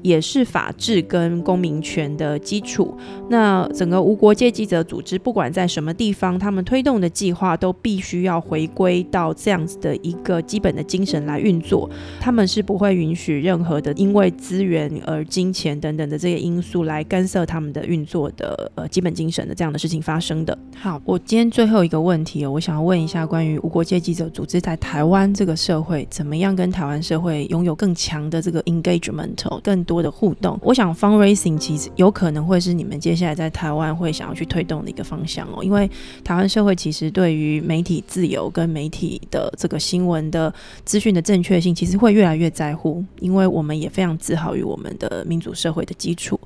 [0.01, 2.97] 也是法治跟公民权的基础。
[3.29, 11.89] 那整个无国界记者组织，不管在什么地方，他们推动的计划都必须要回归到这样子的一个基本的精神来运作。
[12.21, 20.57] 他们是不会允许任何的因为资源而金钱等等的这些因素来干涉他们的运作的呃基本精神的这样的事情发生的。
[20.75, 22.92] 好，我今天最后一个问题，我想要问。
[22.93, 29.33] 问一下关于无国界记者组织在台湾这个社会怎么样跟台湾社会拥有更强的这个 engagement，
[29.63, 30.59] 更多的互动。
[30.61, 35.89] 我想 fundraising 其实有可能会是你们接下来在台湾会想要去推动的一个方向哦，因为
[36.23, 40.53] 台湾社会其实对于媒体自由跟媒体的这个新闻的
[40.85, 46.39] 资讯的正确性，其实会越来越在乎，因为我们也非常自豪于我们的民主社会的基础。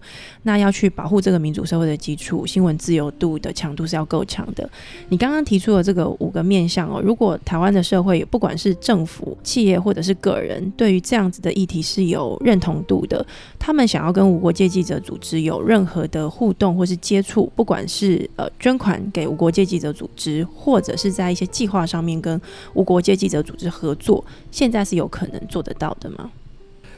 [0.44, 4.70] 那要去保护这个民主社会的基础，新闻自由度的强度是要够强的。
[5.10, 6.32] 你刚刚提出的这个五。
[6.38, 13.26] 的面向哦，如果台湾的社会不管是政府、企业或者是个人，对于这样子的议题是有认同度的，
[13.58, 22.40] 他们想要跟无国界记者组织有任何的互动或是接触，不管是呃捐款给无国界记者组织，或者是在一些计划上面跟
[22.76, 26.30] 无国界记者组织合作，现在是有可能做得到的吗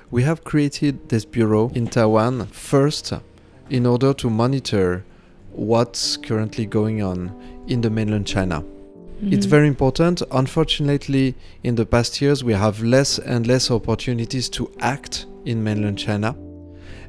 [0.10, 3.18] ？We have created this bureau in Taiwan first
[3.70, 5.04] in order to monitor
[5.56, 7.32] what's currently going on
[7.68, 8.64] in the mainland China.
[9.20, 9.34] Mm-hmm.
[9.34, 10.22] It's very important.
[10.32, 15.98] Unfortunately, in the past years, we have less and less opportunities to act in mainland
[15.98, 16.38] China.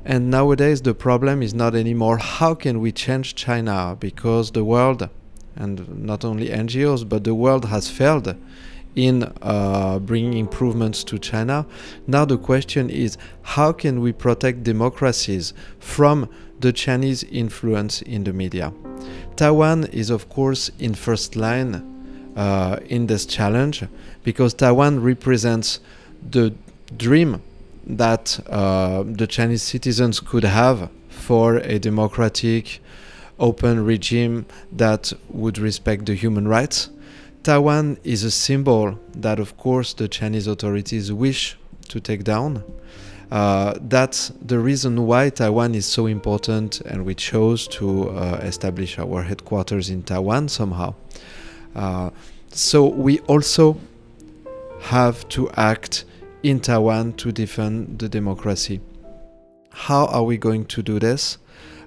[0.05, 5.09] And nowadays, the problem is not anymore how can we change China because the world,
[5.55, 8.35] and not only NGOs, but the world has failed
[8.97, 11.65] in uh, bringing improvements to China.
[12.09, 18.33] Now, the question is how can we protect democracies from the Chinese influence in the
[18.33, 18.73] media?
[19.37, 21.90] Taiwan is, of course, in first line
[22.37, 23.85] uh, in this challenge
[24.25, 25.81] because Taiwan represents
[26.31, 26.55] the
[26.97, 27.43] dream
[27.87, 32.81] that uh, the Chinese citizens could have for a democratic,
[33.39, 36.91] open regime that would respect the human rights.
[37.43, 41.57] Taiwan is a symbol that, of course, the Chinese authorities wish
[41.89, 42.63] to take down.
[43.31, 48.99] Uh, that's the reason why Taiwan is so important, and we chose to uh, establish
[48.99, 50.95] our headquarters in Taiwan somehow.
[51.75, 52.11] Uh,
[52.51, 53.79] so we also
[54.81, 56.05] have to act
[56.43, 58.81] in Taiwan to defend the democracy.
[59.71, 61.39] How are we going to do this?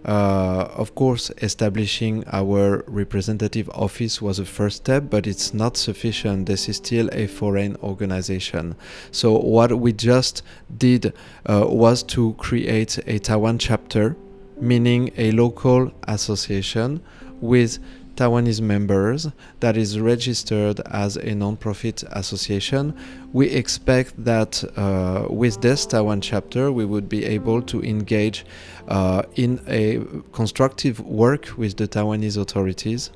[0.05, 6.45] Uh, of course, establishing our representative office was a first step, but it's not sufficient.
[6.45, 8.75] This is still a foreign organization.
[9.11, 10.43] So, what we just
[10.77, 11.13] did
[11.45, 14.17] uh, was to create a Taiwan chapter,
[14.59, 17.01] meaning a local association
[17.39, 17.79] with
[18.15, 19.27] Taiwanese members
[19.59, 22.95] that is registered as a non-profit association.
[23.31, 28.45] We expect that uh, with this Taiwan chapter, we would be able to engage
[28.87, 30.01] uh, in a
[30.31, 33.09] constructive work with the Taiwanese authorities.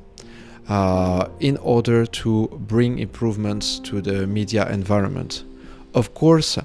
[0.69, 5.45] Uh, in order to bring improvements to the media environment.
[5.93, 6.59] Of course,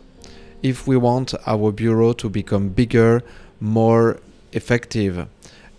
[0.61, 3.23] if we want our bureau to become bigger,
[3.61, 4.19] more
[4.53, 5.29] effective,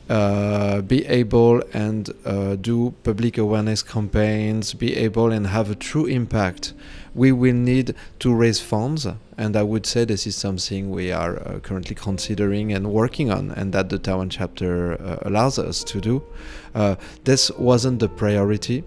[0.10, 6.06] uh, be able and uh, do public awareness campaigns, be able and have a true
[6.06, 6.74] impact,
[7.16, 9.08] we will need to raise funds.
[9.38, 13.52] And I would say this is something we are uh, currently considering and working on,
[13.52, 16.24] and that the Taiwan chapter uh, allows us to do.
[16.76, 18.84] Uh, this wasn't the priority.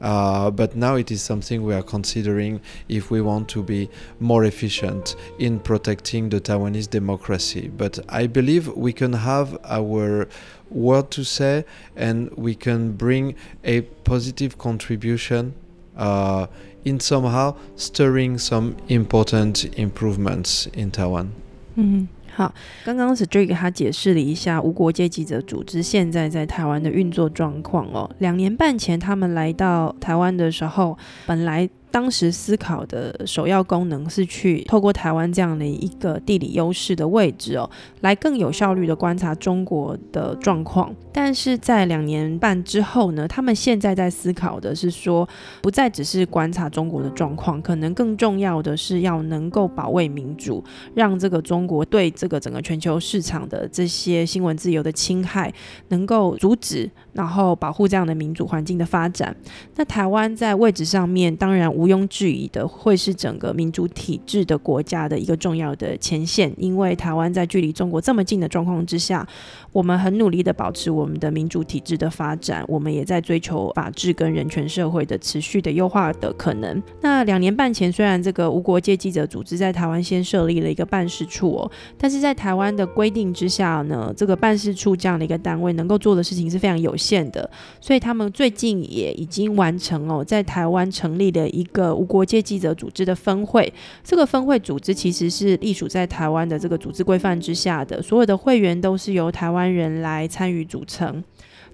[0.00, 4.44] Uh, but now it is something we are considering if we want to be more
[4.44, 7.68] efficient in protecting the Taiwanese democracy.
[7.68, 10.26] But I believe we can have our
[10.70, 11.64] what to say
[11.96, 15.52] and we can bring a positive contribution
[15.96, 16.46] uh,
[16.84, 21.28] in somehow stirring some important improvements in Taiwan.
[21.74, 22.54] 嗯，好，
[22.84, 28.10] 刚刚 Cedric 他解释了一下无国界记者组织现在在台湾的运作状况哦。
[28.18, 30.96] 两年半前他们来到台湾的时候，
[31.26, 37.68] 本来当时思考的首要功能是去透过台湾这样的一个地理优势的位置哦，
[38.00, 40.94] 来更有效率的观察中国的状况。
[41.12, 45.28] 但是在两年半之后呢，他们现在在思考的是说，
[45.60, 50.62] 不再只是观察中国的状况，可能更重要的是要能够保卫民主，
[50.94, 55.52] 让这个中国对这个整个全球市场的这些新闻自由的侵害
[55.88, 59.34] 能够阻止，然后保护这样的民主环境的发展。
[59.76, 61.60] 那台湾在位置上面，当然。
[61.70, 69.26] 毋庸置疑的，会是整个民主体制的国家的一个重要的前线，因为台湾在距离中国这么近的状况之下，
[69.72, 76.82] 我们很努力的保持我们的民主体制的发展，我们也在追求法治跟人权社会的持续的优化的可能。
[77.00, 91.66] 那两年半前，虽然这个无国界记者组织在台湾先设立了一个办事处哦，但是在台湾的规定之下呢，这个办事处这样的一个单位能够做的事情是非常有限的，所以他们最近也已经完成哦，在台湾成立了一。
[91.72, 93.72] 个无国界记者组织的分会，
[94.02, 101.22] 这个分会组织其实是隶属在台湾的这个组织规范之下的，所有的会员都是由台湾人来参与组成。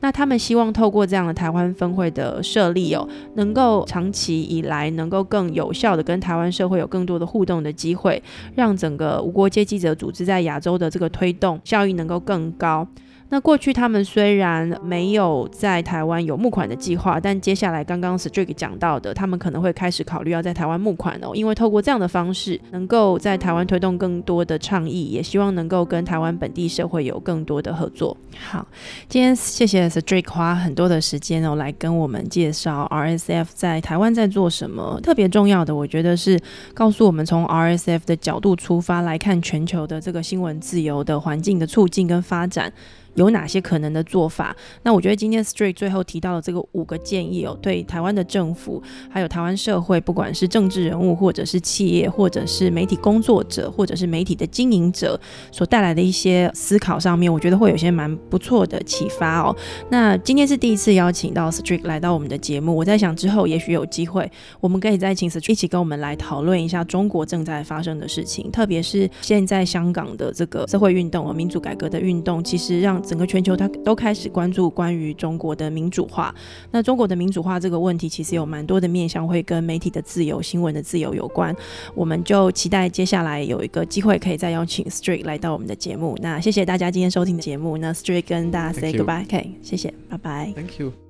[0.01, 8.22] 那他们希望透过这样的台湾分会的设立哦，能够长期以来能够更有效的跟台湾社会有更多的互动的机会，
[8.55, 12.87] 让整个无国界记者组织在亚洲的这个推动效益能够更高。
[13.29, 28.16] 那过去他们虽然没有在台湾有募款的计划，但接下来刚刚 Strick 讲到的，他们可能会开始考虑要在台湾募款哦，因为透过这样的方式，能够在台湾推动更多的倡议，也希望能够跟台湾本地社会有更多的合作。
[28.39, 28.64] 好，
[29.09, 35.01] 今天谢谢 Strick 花很多的时间哦，来跟我们介绍 RSF 在台湾在做什么。
[35.03, 36.41] 特别重要的，我觉得是
[36.72, 42.72] 告诉我们从 RSF 的角度出发来看全球的这个新闻自由的环境的促进跟发展。
[43.17, 44.57] 有哪些可能的做法？
[44.83, 55.19] 那我觉得今天 Street 最后提到的这个五个建议哦，对台湾的政府，还有台湾社会，不管是政治人物，或者是企业，或者是媒体工作者，或者是媒体的经营者，
[55.51, 59.55] 所带来的一些思考上面，我觉得会有些蛮不错的启发哦。
[59.91, 76.35] 那今天是第一次邀请到 Street 来到我们的节目，我在想之后也许有机会，我们可以再请 Street 一起跟我们来讨论一下中国正在发生的事情，特别是现在香港的这个社会运动和民主改革的运动，其实让整个全球，它都开始关注关于中国的民主化。
[76.71, 81.55] 那中国的民主化这个问题，其实有蛮多的面向会跟媒体的自由、新闻的自由有关。
[81.95, 86.17] 我们就期待接下来有一个机会，可以再邀请 Street 来到我们的节目。
[86.21, 87.77] 那谢谢大家今天收听的节目。
[87.79, 90.53] 那 Street 跟大家 say goodbye，OK，谢谢，拜拜。
[90.55, 91.06] Thank you。